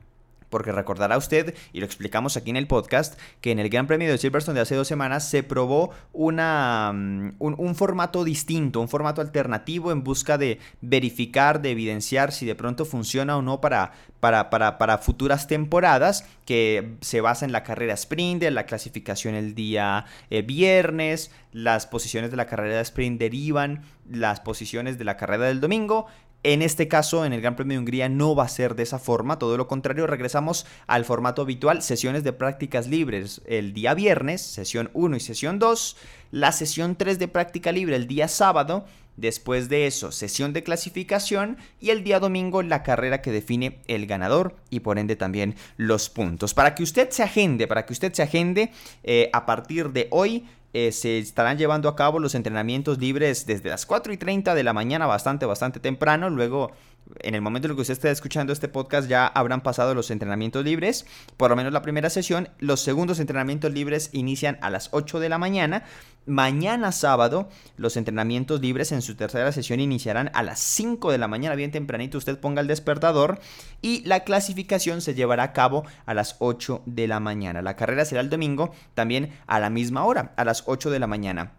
Porque 0.50 0.72
recordará 0.72 1.16
usted, 1.16 1.54
y 1.72 1.80
lo 1.80 1.86
explicamos 1.86 2.36
aquí 2.36 2.50
en 2.50 2.56
el 2.56 2.66
podcast, 2.66 3.18
que 3.40 3.50
en 3.50 3.58
el 3.58 3.68
Gran 3.68 3.86
Premio 3.86 4.10
de 4.10 4.18
Silverstone 4.18 4.56
de 4.56 4.62
hace 4.62 4.74
dos 4.74 4.88
semanas 4.88 5.28
se 5.28 5.42
probó 5.42 5.90
una, 6.12 6.92
mm, 6.94 7.34
un, 7.38 7.74
formato 7.74 8.24
distinto, 8.24 8.80
un 8.80 8.88
formato 8.88 9.20
alternativo 9.20 9.92
en 9.92 10.02
busca 10.04 10.38
de 10.38 10.58
verificar, 10.80 11.60
de 11.60 11.72
evidenciar 11.72 12.32
si 12.32 12.46
de 12.46 12.54
pronto 12.54 12.84
funciona 12.84 13.36
o 13.36 13.42
no 13.42 13.60
para, 13.60 13.92
para, 14.20 14.50
para, 14.50 14.98
futuras 14.98 15.46
temporadas, 15.46 16.26
que 16.44 16.96
se 17.00 17.20
basa 17.20 17.44
en 17.44 17.52
la 17.52 17.62
carrera 17.62 17.94
sprint, 17.94 18.42
en 18.42 18.54
la 18.54 18.66
clasificación 18.66 19.34
el 19.34 19.54
día 19.54 20.06
eh, 20.30 20.42
viernes, 20.42 21.30
las 21.52 21.86
posiciones 21.86 22.30
de 22.30 22.36
la 22.36 22.46
carrera 22.46 22.76
de 22.76 22.82
sprint 22.82 23.18
derivan 23.18 23.82
las 24.08 24.40
posiciones 24.40 24.98
de 24.98 25.04
la 25.04 25.16
carrera 25.16 25.46
del 25.46 25.60
domingo 25.60 26.06
en 26.44 26.62
este 26.62 26.86
caso, 26.86 27.24
en 27.24 27.32
el 27.32 27.40
Gran 27.40 27.56
Premio 27.56 27.74
de 27.74 27.80
Hungría 27.80 28.08
no 28.08 28.36
va 28.36 28.44
a 28.44 28.48
ser 28.48 28.76
de 28.76 28.84
esa 28.84 29.00
forma, 29.00 29.38
todo 29.38 29.56
lo 29.56 29.66
contrario, 29.66 30.06
regresamos 30.06 30.66
al 30.86 31.04
formato 31.04 31.42
habitual, 31.42 31.82
sesiones 31.82 32.22
de 32.22 32.32
prácticas 32.32 32.86
libres 32.86 33.42
el 33.46 33.74
día 33.74 33.92
viernes, 33.94 34.40
sesión 34.40 34.90
1 34.92 35.16
y 35.16 35.20
sesión 35.20 35.58
2, 35.58 35.96
la 36.30 36.52
sesión 36.52 36.94
3 36.94 37.18
de 37.18 37.28
práctica 37.28 37.72
libre 37.72 37.96
el 37.96 38.06
día 38.06 38.28
sábado, 38.28 38.84
después 39.16 39.68
de 39.68 39.88
eso, 39.88 40.12
sesión 40.12 40.52
de 40.52 40.62
clasificación 40.62 41.58
y 41.80 41.90
el 41.90 42.04
día 42.04 42.20
domingo 42.20 42.62
la 42.62 42.84
carrera 42.84 43.20
que 43.20 43.32
define 43.32 43.80
el 43.88 44.06
ganador 44.06 44.54
y 44.70 44.80
por 44.80 44.98
ende 44.98 45.16
también 45.16 45.56
los 45.76 46.08
puntos. 46.08 46.54
Para 46.54 46.76
que 46.76 46.84
usted 46.84 47.10
se 47.10 47.24
agende, 47.24 47.66
para 47.66 47.84
que 47.84 47.92
usted 47.92 48.12
se 48.12 48.22
agende 48.22 48.70
eh, 49.02 49.28
a 49.32 49.44
partir 49.44 49.90
de 49.90 50.06
hoy, 50.12 50.46
eh, 50.74 50.92
se 50.92 51.18
estarán 51.18 51.58
llevando 51.58 51.88
a 51.88 51.96
cabo 51.96 52.18
los 52.18 52.34
entrenamientos 52.34 52.98
libres 52.98 53.46
desde 53.46 53.70
las 53.70 53.86
4 53.86 54.12
y 54.12 54.16
30 54.16 54.54
de 54.54 54.62
la 54.62 54.72
mañana, 54.72 55.06
bastante, 55.06 55.46
bastante 55.46 55.80
temprano. 55.80 56.28
Luego 56.30 56.72
en 57.20 57.34
el 57.34 57.40
momento 57.40 57.66
en 57.66 57.70
el 57.70 57.76
que 57.76 57.82
usted 57.82 57.92
esté 57.92 58.10
escuchando 58.10 58.52
este 58.52 58.68
podcast 58.68 59.08
ya 59.08 59.26
habrán 59.26 59.62
pasado 59.62 59.94
los 59.94 60.10
entrenamientos 60.10 60.64
libres, 60.64 61.06
por 61.36 61.50
lo 61.50 61.56
menos 61.56 61.72
la 61.72 61.82
primera 61.82 62.10
sesión. 62.10 62.48
Los 62.58 62.80
segundos 62.80 63.20
entrenamientos 63.20 63.72
libres 63.72 64.10
inician 64.12 64.58
a 64.60 64.70
las 64.70 64.88
8 64.92 65.20
de 65.20 65.28
la 65.28 65.38
mañana. 65.38 65.84
Mañana 66.26 66.92
sábado 66.92 67.48
los 67.76 67.96
entrenamientos 67.96 68.60
libres 68.60 68.92
en 68.92 69.00
su 69.00 69.14
tercera 69.14 69.50
sesión 69.50 69.80
iniciarán 69.80 70.30
a 70.34 70.42
las 70.42 70.58
5 70.58 71.10
de 71.10 71.18
la 71.18 71.28
mañana, 71.28 71.54
bien 71.54 71.70
tempranito 71.70 72.18
usted 72.18 72.38
ponga 72.38 72.60
el 72.60 72.66
despertador 72.66 73.40
y 73.80 74.04
la 74.04 74.24
clasificación 74.24 75.00
se 75.00 75.14
llevará 75.14 75.44
a 75.44 75.52
cabo 75.52 75.84
a 76.04 76.14
las 76.14 76.36
8 76.40 76.82
de 76.84 77.08
la 77.08 77.20
mañana. 77.20 77.62
La 77.62 77.76
carrera 77.76 78.04
será 78.04 78.20
el 78.20 78.30
domingo 78.30 78.72
también 78.94 79.32
a 79.46 79.58
la 79.58 79.70
misma 79.70 80.04
hora, 80.04 80.32
a 80.36 80.44
las 80.44 80.64
8 80.66 80.90
de 80.90 80.98
la 80.98 81.06
mañana. 81.06 81.52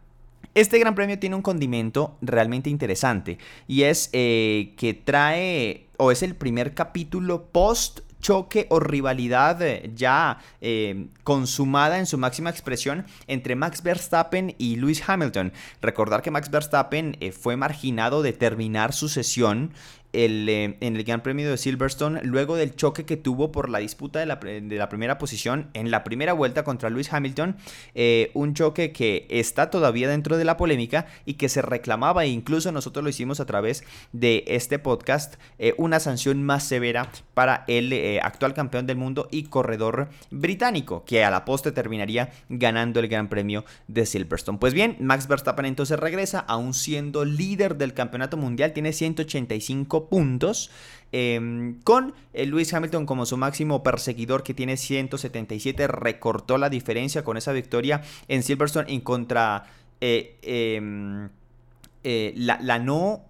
Este 0.56 0.80
gran 0.80 0.96
premio 0.96 1.20
tiene 1.20 1.36
un 1.36 1.42
condimento 1.42 2.18
realmente 2.22 2.70
interesante 2.70 3.38
y 3.68 3.84
es 3.84 4.10
eh, 4.14 4.74
que 4.78 4.94
trae 4.94 5.88
o 5.98 6.12
es 6.12 6.24
el 6.24 6.36
primer 6.36 6.74
capítulo 6.74 7.46
post 7.52 8.00
choque 8.20 8.66
o 8.70 8.80
rivalidad 8.80 9.62
eh, 9.62 9.92
ya 9.96 10.40
eh, 10.60 11.08
consumada 11.24 12.00
en 12.00 12.08
su 12.08 12.18
máxima 12.18 12.50
expresión 12.50 13.06
entre 13.28 13.56
Max 13.56 13.84
Verstappen 13.84 14.56
y 14.58 14.76
Lewis 14.78 15.08
Hamilton. 15.08 15.54
Recordar 15.82 16.24
que 16.24 16.32
Max 16.32 16.50
Verstappen 16.50 17.18
fue 17.40 17.56
marginado 17.56 18.24
de 18.24 18.34
terminar 18.34 18.92
su 18.92 19.08
sesión 19.08 19.72
eh, 20.12 20.78
en 20.80 20.96
el 20.96 21.04
Gran 21.04 21.22
Premio 21.22 21.50
de 21.50 21.58
Silverstone 21.58 22.22
luego 22.24 22.56
del 22.56 22.76
choque 22.76 23.06
que 23.06 23.16
tuvo 23.16 23.52
por 23.52 23.70
la 23.70 23.78
disputa 23.78 24.20
de 24.20 24.26
la, 24.26 24.40
primera 24.90 25.18
posición 25.20 25.70
en 25.74 25.92
la 25.92 26.04
primera 26.04 26.34
vuelta 26.34 26.64
contra 26.64 26.90
Lewis 26.90 27.14
Hamilton. 27.14 27.58
Eh, 27.94 28.32
un 28.34 28.56
choque 28.56 28.92
que 28.92 29.28
está 29.30 29.70
todavía 29.70 30.10
dentro 30.10 30.38
de 30.38 30.46
la 30.46 30.58
polémica 30.58 31.06
y 31.26 31.36
que 31.36 31.48
se 31.48 31.62
reclamaba, 31.62 32.24
e 32.24 32.30
incluso 32.30 32.72
nosotros 32.72 33.04
lo 33.04 33.10
hicimos 33.10 33.40
a 33.40 33.46
través 33.46 33.84
de 34.12 34.44
este 34.48 34.80
podcast, 34.80 35.36
eh, 35.60 35.76
una 35.78 36.00
sanción 36.00 36.44
más 36.44 36.64
severa 36.64 37.12
para 37.36 37.64
el 37.68 38.20
actual 38.24 38.54
campeón 38.54 38.88
del 38.88 38.98
mundo 38.98 39.28
y 39.32 39.44
corredor 39.44 40.10
británico, 40.32 41.06
que 41.06 41.24
a 41.24 41.30
la 41.30 41.46
poste 41.46 41.72
terminaría 41.72 42.32
ganando 42.50 43.00
el 43.00 43.08
Gran 43.08 43.30
Premio 43.30 43.64
de 43.88 44.06
Silverstone. 44.06 44.58
Pues 44.58 44.74
bien, 44.74 44.98
Max 45.00 45.28
Verstappen 45.28 45.66
entonces 45.66 46.00
regresa, 46.00 46.40
aún 46.40 46.74
siendo 46.74 47.26
líder 47.26 47.78
del 47.78 47.94
campeonato 47.94 48.38
mundial, 48.38 48.74
tiene 48.74 48.92
185 48.92 49.99
puntos. 50.08 50.70
Em, 51.12 51.80
con 51.82 52.14
eh, 52.34 52.46
Lewis 52.46 52.72
Hamilton 52.74 53.06
como 53.08 53.26
su 53.26 53.36
máximo 53.36 53.82
perseguidor 53.82 54.44
que 54.44 54.54
tiene 54.54 54.78
177, 54.78 55.88
recortó 55.88 56.58
la 56.58 56.70
diferencia 56.70 57.24
con 57.24 57.36
esa 57.36 57.52
victoria 57.52 58.04
en 58.28 58.44
Silverstone 58.44 58.94
en 58.94 59.02
contra 59.02 59.66
eh, 60.02 60.38
em, 60.44 61.30
eh, 62.04 62.34
la, 62.36 62.60
la, 62.62 62.78
no 62.78 63.26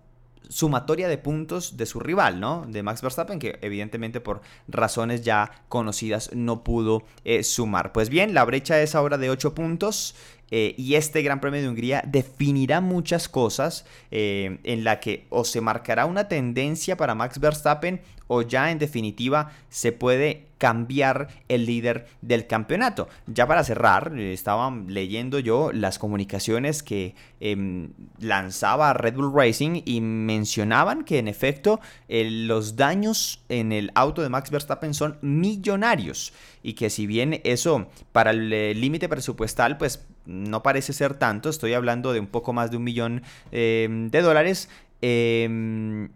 sumatoria 0.50 1.08
de 1.08 1.18
puntos 1.18 1.78
de 1.78 1.86
su 1.86 2.00
rival, 2.00 2.40
¿no? 2.40 2.66
De 2.68 2.84
Max 2.84 3.02
Verstappen, 3.02 3.40
que 3.40 3.60
evidentemente 3.62 4.20
por 4.20 4.42
razones 4.68 5.22
ya 5.24 5.64
conocidas 5.70 6.32
no 6.34 6.64
pudo 6.64 7.04
sumar. 7.44 7.92
Pues 7.92 8.10
bien, 8.10 8.34
la 8.34 8.44
brecha 8.46 8.82
es 8.82 8.96
ahora 8.96 9.20
de 9.20 9.30
8 9.30 9.54
puntos. 9.54 10.16
Eh, 10.52 10.76
y 10.78 10.96
este 10.96 11.22
Gran 11.22 11.40
Premio 11.40 11.62
de 11.62 11.70
Hungría 11.70 12.04
definirá 12.06 12.82
muchas 12.82 13.30
cosas 13.30 13.86
eh, 14.12 14.60
en 14.64 14.84
la 14.84 15.00
que 15.00 15.26
o 15.30 15.44
se 15.44 15.62
marcará 15.62 16.06
una 16.06 16.28
tendencia 16.28 16.98
para 16.98 17.16
Max 17.16 17.40
Verstappen 17.40 18.02
o 18.28 18.44
ya 18.44 18.72
en 18.72 18.78
definitiva 18.78 19.52
se 19.70 19.92
puede 19.92 20.50
cambiar 20.60 21.30
el 21.48 21.66
líder 21.66 22.06
del 22.22 22.46
campeonato. 22.46 23.08
Ya 23.26 23.48
para 23.48 23.64
cerrar, 23.64 24.16
estaba 24.20 24.70
leyendo 24.88 25.40
yo 25.40 25.72
las 25.72 25.98
comunicaciones 25.98 26.84
que 26.84 27.16
em, 27.40 27.92
lanzaba 28.20 28.94
Red 28.94 29.16
Bull 29.16 29.34
Racing 29.34 29.82
y 29.86 30.02
mencionaban 30.02 31.06
que 31.06 31.18
en 31.18 31.28
efecto 31.28 31.80
los 32.08 32.76
daños 32.76 33.44
en 33.50 33.72
el 33.72 33.90
auto 33.96 34.22
de 34.22 34.30
Max 34.30 34.52
Verstappen 34.52 34.94
son 34.94 35.18
millonarios 35.22 36.34
y 36.62 36.74
que 36.74 36.90
si 36.90 37.08
bien 37.08 37.42
eso 37.46 37.88
para 38.12 38.32
el 38.32 38.52
eh, 38.52 38.76
límite 38.76 39.08
presupuestal 39.10 39.78
pues 39.78 40.06
no 40.26 40.64
parece 40.64 40.94
ser 40.94 41.16
tanto, 41.16 41.50
estoy 41.50 41.74
hablando 41.74 42.14
de 42.14 42.20
un 42.20 42.28
poco 42.28 42.54
más 42.54 42.72
de 42.72 42.78
un 42.78 42.84
millón 42.84 43.24
em, 43.52 44.10
de 44.10 44.22
dólares, 44.22 44.70
em, 45.02 46.10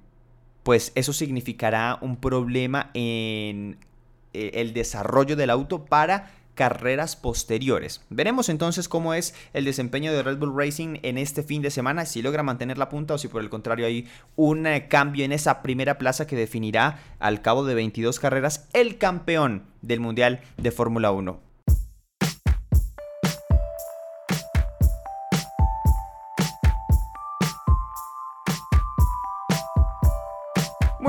pues 0.63 0.91
eso 0.95 1.13
significará 1.13 1.97
un 2.01 2.17
problema 2.17 2.89
en 2.93 3.77
eh, 4.33 4.51
el 4.55 4.73
desarrollo 4.73 5.35
del 5.35 5.49
auto 5.49 5.85
para 5.85 6.31
carreras 6.55 7.15
posteriores. 7.15 8.01
Veremos 8.09 8.49
entonces 8.49 8.87
cómo 8.87 9.13
es 9.13 9.33
el 9.53 9.65
desempeño 9.65 10.13
de 10.13 10.23
Red 10.23 10.37
Bull 10.37 10.55
Racing 10.55 10.99
en 11.01 11.17
este 11.17 11.43
fin 11.43 11.61
de 11.61 11.71
semana, 11.71 12.05
si 12.05 12.21
logra 12.21 12.43
mantener 12.43 12.77
la 12.77 12.89
punta 12.89 13.15
o 13.15 13.17
si 13.17 13.27
por 13.27 13.41
el 13.41 13.49
contrario 13.49 13.85
hay 13.85 14.07
un 14.35 14.67
eh, 14.67 14.87
cambio 14.87 15.25
en 15.25 15.31
esa 15.31 15.61
primera 15.61 15.97
plaza 15.97 16.27
que 16.27 16.35
definirá 16.35 16.99
al 17.19 17.41
cabo 17.41 17.65
de 17.65 17.75
22 17.75 18.19
carreras 18.19 18.67
el 18.73 18.97
campeón 18.97 19.63
del 19.81 19.99
Mundial 19.99 20.41
de 20.57 20.71
Fórmula 20.71 21.11
1. 21.11 21.52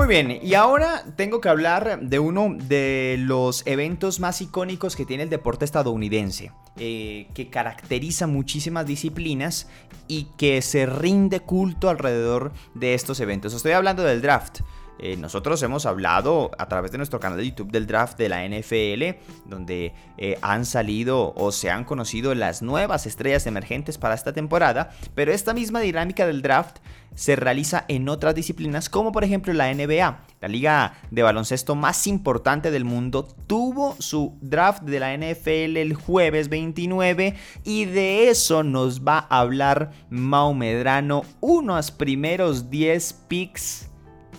Muy 0.05 0.13
bien, 0.13 0.39
y 0.43 0.53
ahora 0.53 1.03
tengo 1.15 1.41
que 1.41 1.49
hablar 1.49 1.99
de 1.99 2.19
uno 2.19 2.55
de 2.55 3.15
los 3.17 3.65
eventos 3.65 4.19
más 4.19 4.39
icónicos 4.39 4.95
que 4.95 5.03
tiene 5.03 5.23
el 5.23 5.31
deporte 5.31 5.65
estadounidense, 5.65 6.51
eh, 6.77 7.27
que 7.33 7.49
caracteriza 7.49 8.27
muchísimas 8.27 8.85
disciplinas 8.85 9.67
y 10.07 10.27
que 10.37 10.61
se 10.61 10.85
rinde 10.85 11.39
culto 11.39 11.89
alrededor 11.89 12.53
de 12.75 12.93
estos 12.93 13.19
eventos. 13.19 13.55
Estoy 13.55 13.71
hablando 13.71 14.03
del 14.03 14.21
draft. 14.21 14.59
Eh, 14.99 15.17
nosotros 15.17 15.61
hemos 15.63 15.85
hablado 15.85 16.51
a 16.57 16.67
través 16.67 16.91
de 16.91 16.97
nuestro 16.97 17.19
canal 17.19 17.37
de 17.37 17.49
YouTube 17.49 17.71
del 17.71 17.87
draft 17.87 18.17
de 18.17 18.29
la 18.29 18.47
NFL, 18.47 19.19
donde 19.45 19.93
eh, 20.17 20.37
han 20.41 20.65
salido 20.65 21.33
o 21.35 21.51
se 21.51 21.69
han 21.69 21.83
conocido 21.83 22.33
las 22.33 22.61
nuevas 22.61 23.05
estrellas 23.05 23.45
emergentes 23.45 23.97
para 23.97 24.15
esta 24.15 24.33
temporada, 24.33 24.91
pero 25.13 25.31
esta 25.31 25.53
misma 25.53 25.79
dinámica 25.81 26.25
del 26.25 26.41
draft 26.41 26.77
se 27.13 27.35
realiza 27.35 27.85
en 27.87 28.09
otras 28.09 28.35
disciplinas 28.35 28.89
como 28.89 29.11
por 29.11 29.23
ejemplo 29.23 29.53
la 29.53 29.73
NBA. 29.73 30.19
La 30.41 30.47
liga 30.47 30.93
de 31.11 31.23
baloncesto 31.23 31.75
más 31.75 32.07
importante 32.07 32.71
del 32.71 32.85
mundo 32.85 33.23
tuvo 33.47 33.95
su 33.99 34.37
draft 34.41 34.83
de 34.83 34.99
la 34.99 35.15
NFL 35.17 35.77
el 35.77 35.93
jueves 35.93 36.49
29 36.49 37.35
y 37.63 37.85
de 37.85 38.29
eso 38.29 38.63
nos 38.63 39.01
va 39.01 39.25
a 39.29 39.39
hablar 39.39 39.91
Mao 40.09 40.53
Medrano, 40.53 41.23
unos 41.39 41.91
primeros 41.91 42.69
10 42.69 43.13
picks 43.27 43.89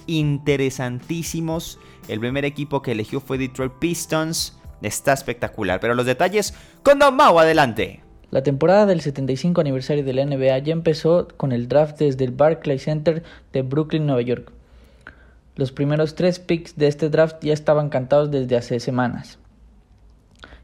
interesantísimos. 0.06 1.78
El 2.08 2.20
primer 2.20 2.44
equipo 2.44 2.82
que 2.82 2.92
eligió 2.92 3.20
fue 3.20 3.38
Detroit 3.38 3.72
Pistons. 3.78 4.58
Está 4.82 5.12
espectacular, 5.12 5.80
pero 5.80 5.94
los 5.94 6.06
detalles 6.06 6.54
con 6.82 6.98
Don 6.98 7.16
Mau, 7.16 7.38
adelante. 7.38 8.02
La 8.30 8.42
temporada 8.42 8.86
del 8.86 9.00
75 9.00 9.60
aniversario 9.60 10.04
de 10.04 10.12
la 10.12 10.26
NBA 10.26 10.58
ya 10.58 10.72
empezó 10.72 11.28
con 11.36 11.52
el 11.52 11.68
draft 11.68 11.98
desde 11.98 12.25
el 12.25 12.32
Barclays 12.32 12.82
Center 12.82 13.22
de 13.52 13.62
Brooklyn, 13.62 14.06
Nueva 14.06 14.22
York. 14.22 14.52
Los 15.54 15.72
primeros 15.72 16.14
tres 16.14 16.38
picks 16.38 16.76
de 16.76 16.88
este 16.88 17.08
draft 17.08 17.42
ya 17.42 17.52
estaban 17.52 17.88
cantados 17.88 18.30
desde 18.30 18.56
hace 18.56 18.78
semanas. 18.80 19.38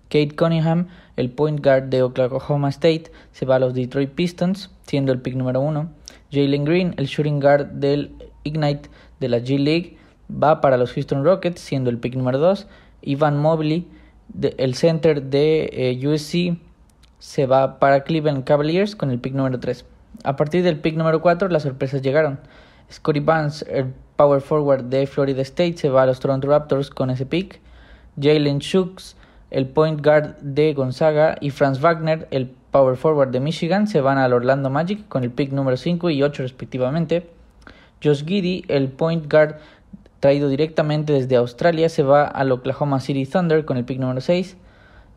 Kate 0.09 0.37
Cunningham, 0.37 0.89
el 1.17 1.31
point 1.31 1.65
guard 1.65 1.85
de 1.85 2.03
Oklahoma 2.03 2.69
State, 2.69 3.05
se 3.33 3.47
va 3.47 3.57
a 3.57 3.59
los 3.59 3.73
Detroit 3.73 4.11
Pistons, 4.11 4.71
siendo 4.87 5.13
el 5.13 5.23
pick 5.23 5.35
número 5.35 5.61
uno. 5.61 5.89
Jalen 6.31 6.65
Green, 6.65 6.95
el 6.99 7.07
shooting 7.07 7.41
guard 7.41 7.69
del 7.69 8.13
Ignite 8.45 8.91
de 9.23 9.31
la 9.31 9.39
G 9.39 9.59
League 9.59 9.97
va 10.31 10.61
para 10.61 10.77
los 10.77 10.93
Houston 10.93 11.25
Rockets, 11.25 11.61
siendo 11.61 11.89
el 11.89 11.99
pick 11.99 12.15
número 12.15 12.39
2. 12.39 12.67
Ivan 13.03 13.39
Mobley, 13.39 13.89
el 14.59 14.75
center 14.75 15.23
de 15.23 15.71
eh, 15.73 16.07
USC, 16.07 16.59
se 17.19 17.47
va 17.47 17.79
para 17.79 18.05
Cleveland 18.05 18.45
Cavaliers 18.45 18.97
con 18.97 19.11
el 19.11 19.19
pick 19.19 19.35
número 19.35 19.59
3. 19.61 19.85
A 20.25 20.37
partir 20.37 20.63
del 20.63 20.79
pick 20.79 20.97
número 20.97 21.23
4, 21.23 21.49
las 21.49 21.63
sorpresas 21.63 22.03
llegaron. 22.03 22.39
Scotty 22.91 23.21
Barnes, 23.21 23.65
el 23.69 23.93
power 24.17 24.41
forward 24.41 24.85
de 24.85 25.07
Florida 25.07 25.43
State, 25.43 25.79
se 25.79 25.89
va 25.89 26.03
a 26.03 26.07
los 26.07 26.21
Toronto 26.21 26.49
Raptors 26.49 26.91
con 26.91 27.11
ese 27.11 27.27
pick. 27.27 27.61
Jalen 28.21 28.59
Shooks, 28.59 29.17
el 29.51 29.67
point 29.67 30.05
guard 30.05 30.37
de 30.41 30.75
Gonzaga, 30.75 31.37
y 31.41 31.51
Franz 31.51 31.81
Wagner, 31.81 32.29
el 32.31 32.51
power 32.71 32.97
forward 32.97 33.31
de 33.31 33.41
Michigan, 33.41 33.87
se 33.87 34.01
van 34.01 34.19
al 34.19 34.33
Orlando 34.33 34.71
Magic 34.71 35.09
con 35.09 35.25
el 35.25 35.31
pick 35.31 35.53
número 35.53 35.77
5 35.77 36.11
y 36.11 36.23
8 36.23 36.43
respectivamente. 36.43 37.31
Josh 38.03 38.25
Giddy, 38.25 38.65
el 38.69 38.89
point 38.89 39.31
guard 39.31 39.57
traído 40.21 40.49
directamente 40.49 41.13
desde 41.13 41.37
Australia, 41.37 41.89
se 41.89 42.03
va 42.03 42.25
al 42.25 42.53
Oklahoma 42.53 43.01
City 43.01 43.27
Thunder 43.27 43.65
con 43.65 43.77
el 43.77 43.85
pick 43.85 43.99
número 43.99 44.21
6. 44.21 44.57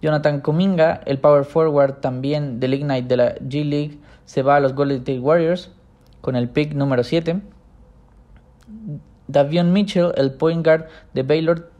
Jonathan 0.01 0.41
Cominga, 0.41 1.01
el 1.05 1.19
power 1.19 1.45
forward 1.45 1.95
también 2.01 2.59
del 2.59 2.73
Ignite 2.73 3.07
de 3.07 3.17
la 3.17 3.35
G 3.35 3.63
League, 3.63 3.99
se 4.25 4.41
va 4.41 4.57
a 4.57 4.59
los 4.59 4.73
Golden 4.73 4.97
State 4.97 5.19
Warriors 5.19 5.71
con 6.21 6.35
el 6.35 6.49
pick 6.49 6.73
número 6.73 7.03
7. 7.03 7.41
Davion 9.27 9.73
Mitchell, 9.73 10.11
el 10.15 10.33
point 10.33 10.63
guard 10.63 10.85
de 11.13 11.23
Baylor, 11.23 11.71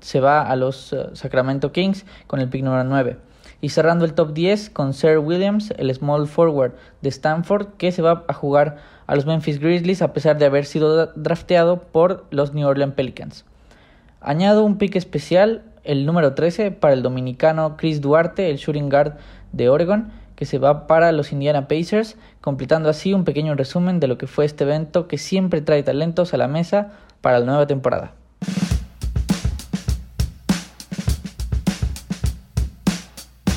se 0.00 0.20
va 0.20 0.42
a 0.42 0.56
los 0.56 0.92
uh, 0.92 1.14
Sacramento 1.14 1.72
Kings 1.72 2.04
con 2.26 2.40
el 2.40 2.48
pick 2.48 2.62
número 2.62 2.84
9. 2.84 3.16
Y 3.60 3.70
cerrando 3.70 4.04
el 4.04 4.14
top 4.14 4.32
10 4.32 4.70
con 4.70 4.92
Sir 4.92 5.18
Williams, 5.18 5.72
el 5.78 5.94
small 5.94 6.26
forward 6.26 6.72
de 7.00 7.08
Stanford, 7.08 7.68
que 7.78 7.92
se 7.92 8.02
va 8.02 8.24
a 8.28 8.32
jugar 8.32 8.76
a 9.06 9.14
los 9.14 9.26
Memphis 9.26 9.60
Grizzlies 9.60 10.02
a 10.02 10.12
pesar 10.12 10.38
de 10.38 10.44
haber 10.44 10.66
sido 10.66 11.06
drafteado 11.14 11.80
por 11.80 12.26
los 12.30 12.52
New 12.52 12.68
Orleans 12.68 12.94
Pelicans. 12.94 13.44
Añado 14.20 14.64
un 14.64 14.76
pick 14.78 14.96
especial, 14.96 15.62
el 15.84 16.04
número 16.04 16.34
13, 16.34 16.70
para 16.72 16.94
el 16.94 17.02
dominicano 17.02 17.76
Chris 17.76 18.00
Duarte, 18.00 18.50
el 18.50 18.56
shooting 18.56 18.90
guard 18.90 19.14
de 19.52 19.68
Oregon, 19.68 20.10
que 20.34 20.44
se 20.44 20.58
va 20.58 20.86
para 20.86 21.12
los 21.12 21.32
Indiana 21.32 21.68
Pacers, 21.68 22.16
completando 22.40 22.88
así 22.88 23.14
un 23.14 23.24
pequeño 23.24 23.54
resumen 23.54 24.00
de 24.00 24.06
lo 24.06 24.18
que 24.18 24.26
fue 24.26 24.44
este 24.44 24.64
evento 24.64 25.08
que 25.08 25.18
siempre 25.18 25.62
trae 25.62 25.82
talentos 25.82 26.34
a 26.34 26.36
la 26.36 26.48
mesa 26.48 26.92
para 27.20 27.38
la 27.38 27.46
nueva 27.46 27.66
temporada. 27.66 28.12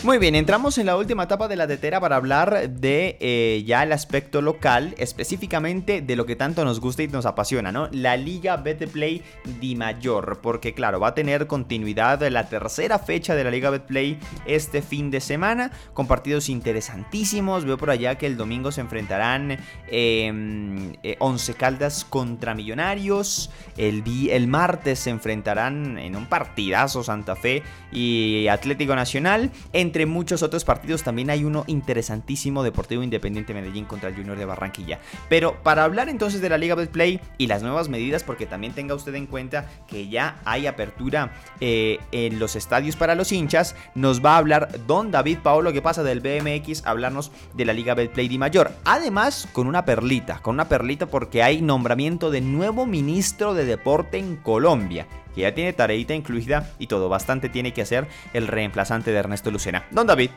Muy 0.09 0.17
bien, 0.17 0.33
entramos 0.33 0.79
en 0.79 0.87
la 0.87 0.97
última 0.97 1.25
etapa 1.25 1.47
de 1.47 1.55
la 1.55 1.67
tetera 1.67 1.99
para 1.99 2.15
hablar 2.15 2.67
de 2.67 3.15
eh, 3.19 3.63
ya 3.67 3.83
el 3.83 3.91
aspecto 3.91 4.41
local, 4.41 4.95
específicamente 4.97 6.01
de 6.01 6.15
lo 6.15 6.25
que 6.25 6.35
tanto 6.35 6.65
nos 6.65 6.79
gusta 6.79 7.03
y 7.03 7.07
nos 7.07 7.27
apasiona, 7.27 7.71
¿no? 7.71 7.89
La 7.91 8.17
Liga 8.17 8.57
Betplay 8.57 9.21
Di 9.61 9.75
Mayor, 9.75 10.39
porque 10.41 10.73
claro, 10.73 10.99
va 10.99 11.09
a 11.09 11.13
tener 11.13 11.45
continuidad 11.45 12.27
la 12.27 12.49
tercera 12.49 12.97
fecha 12.97 13.35
de 13.35 13.43
la 13.43 13.51
Liga 13.51 13.69
Betplay 13.69 14.17
este 14.47 14.81
fin 14.81 15.11
de 15.11 15.21
semana, 15.21 15.69
con 15.93 16.07
partidos 16.07 16.49
interesantísimos. 16.49 17.65
Veo 17.65 17.77
por 17.77 17.91
allá 17.91 18.15
que 18.15 18.25
el 18.25 18.35
domingo 18.35 18.71
se 18.71 18.81
enfrentarán 18.81 19.59
em, 19.91 20.93
eh, 21.03 21.17
Once 21.19 21.53
Caldas 21.53 22.03
contra 22.03 22.55
Millonarios, 22.55 23.51
el, 23.77 24.03
el 24.31 24.47
martes 24.47 24.97
se 24.97 25.11
enfrentarán 25.11 25.99
en 25.99 26.15
un 26.15 26.25
partidazo 26.25 27.03
Santa 27.03 27.35
Fe 27.35 27.61
y 27.91 28.47
Atlético 28.47 28.95
Nacional. 28.95 29.51
Entre 29.71 29.99
muchos 30.06 30.44
otros 30.44 30.65
partidos 30.65 31.03
también 31.03 31.29
hay 31.29 31.44
uno 31.44 31.63
interesantísimo 31.68 32.63
Deportivo 32.63 33.03
Independiente 33.03 33.53
Medellín 33.53 33.86
contra 33.86 34.10
el 34.10 34.15
Junior 34.15 34.38
de 34.38 34.46
Barranquilla. 34.46 35.00
Pero 35.29 35.62
para 35.63 35.84
hablar 35.84 36.10
entonces 36.10 36.41
de 36.41 36.50
la 36.50 36.58
Liga 36.58 36.75
Betplay 36.75 37.20
y 37.38 37.48
las 37.48 37.63
nuevas 37.63 37.89
medidas, 37.89 38.24
porque 38.24 38.46
también 38.46 38.74
tenga 38.74 38.96
usted 38.96 39.15
en 39.15 39.27
cuenta 39.27 39.68
que 39.88 40.10
ya 40.10 40.39
hay 40.46 40.68
apertura 40.68 41.34
eh, 41.60 42.00
en 42.12 42.39
los 42.39 42.56
estadios 42.56 42.96
para 42.96 43.15
los 43.15 43.32
hinchas, 43.32 43.75
nos 43.96 44.24
va 44.24 44.36
a 44.36 44.38
hablar 44.38 44.86
don 44.88 45.12
David 45.12 45.39
Paolo, 45.44 45.74
que 45.74 45.82
pasa 45.82 46.03
del 46.03 46.22
BMX, 46.22 46.86
hablarnos 46.86 47.32
de 47.53 47.65
la 47.65 47.74
Liga 47.74 47.94
Betplay 47.94 48.27
Di 48.27 48.38
Mayor. 48.38 48.72
Además, 48.86 49.48
con 49.53 49.68
una 49.68 49.86
perlita, 49.86 50.39
con 50.39 50.56
una 50.56 50.70
perlita 50.70 51.06
porque 51.06 51.44
hay 51.44 51.62
nombramiento 51.62 52.32
de 52.32 52.41
nuevo 52.41 52.86
ministro 52.86 53.53
de 53.53 53.65
deporte 53.65 54.18
en 54.18 54.36
Colombia 54.38 55.08
ya 55.39 55.53
tiene 55.53 55.74
tareita 55.74 56.13
incluida 56.13 56.72
y 56.79 56.88
todo, 56.88 57.10
bastante 57.10 57.50
tiene 57.50 57.74
que 57.74 57.81
hacer 57.81 58.08
el 58.34 58.48
reemplazante 58.48 59.12
de 59.12 59.17
Ernesto 59.17 59.51
Lucena. 59.51 59.86
Don 59.91 60.08
David. 60.08 60.29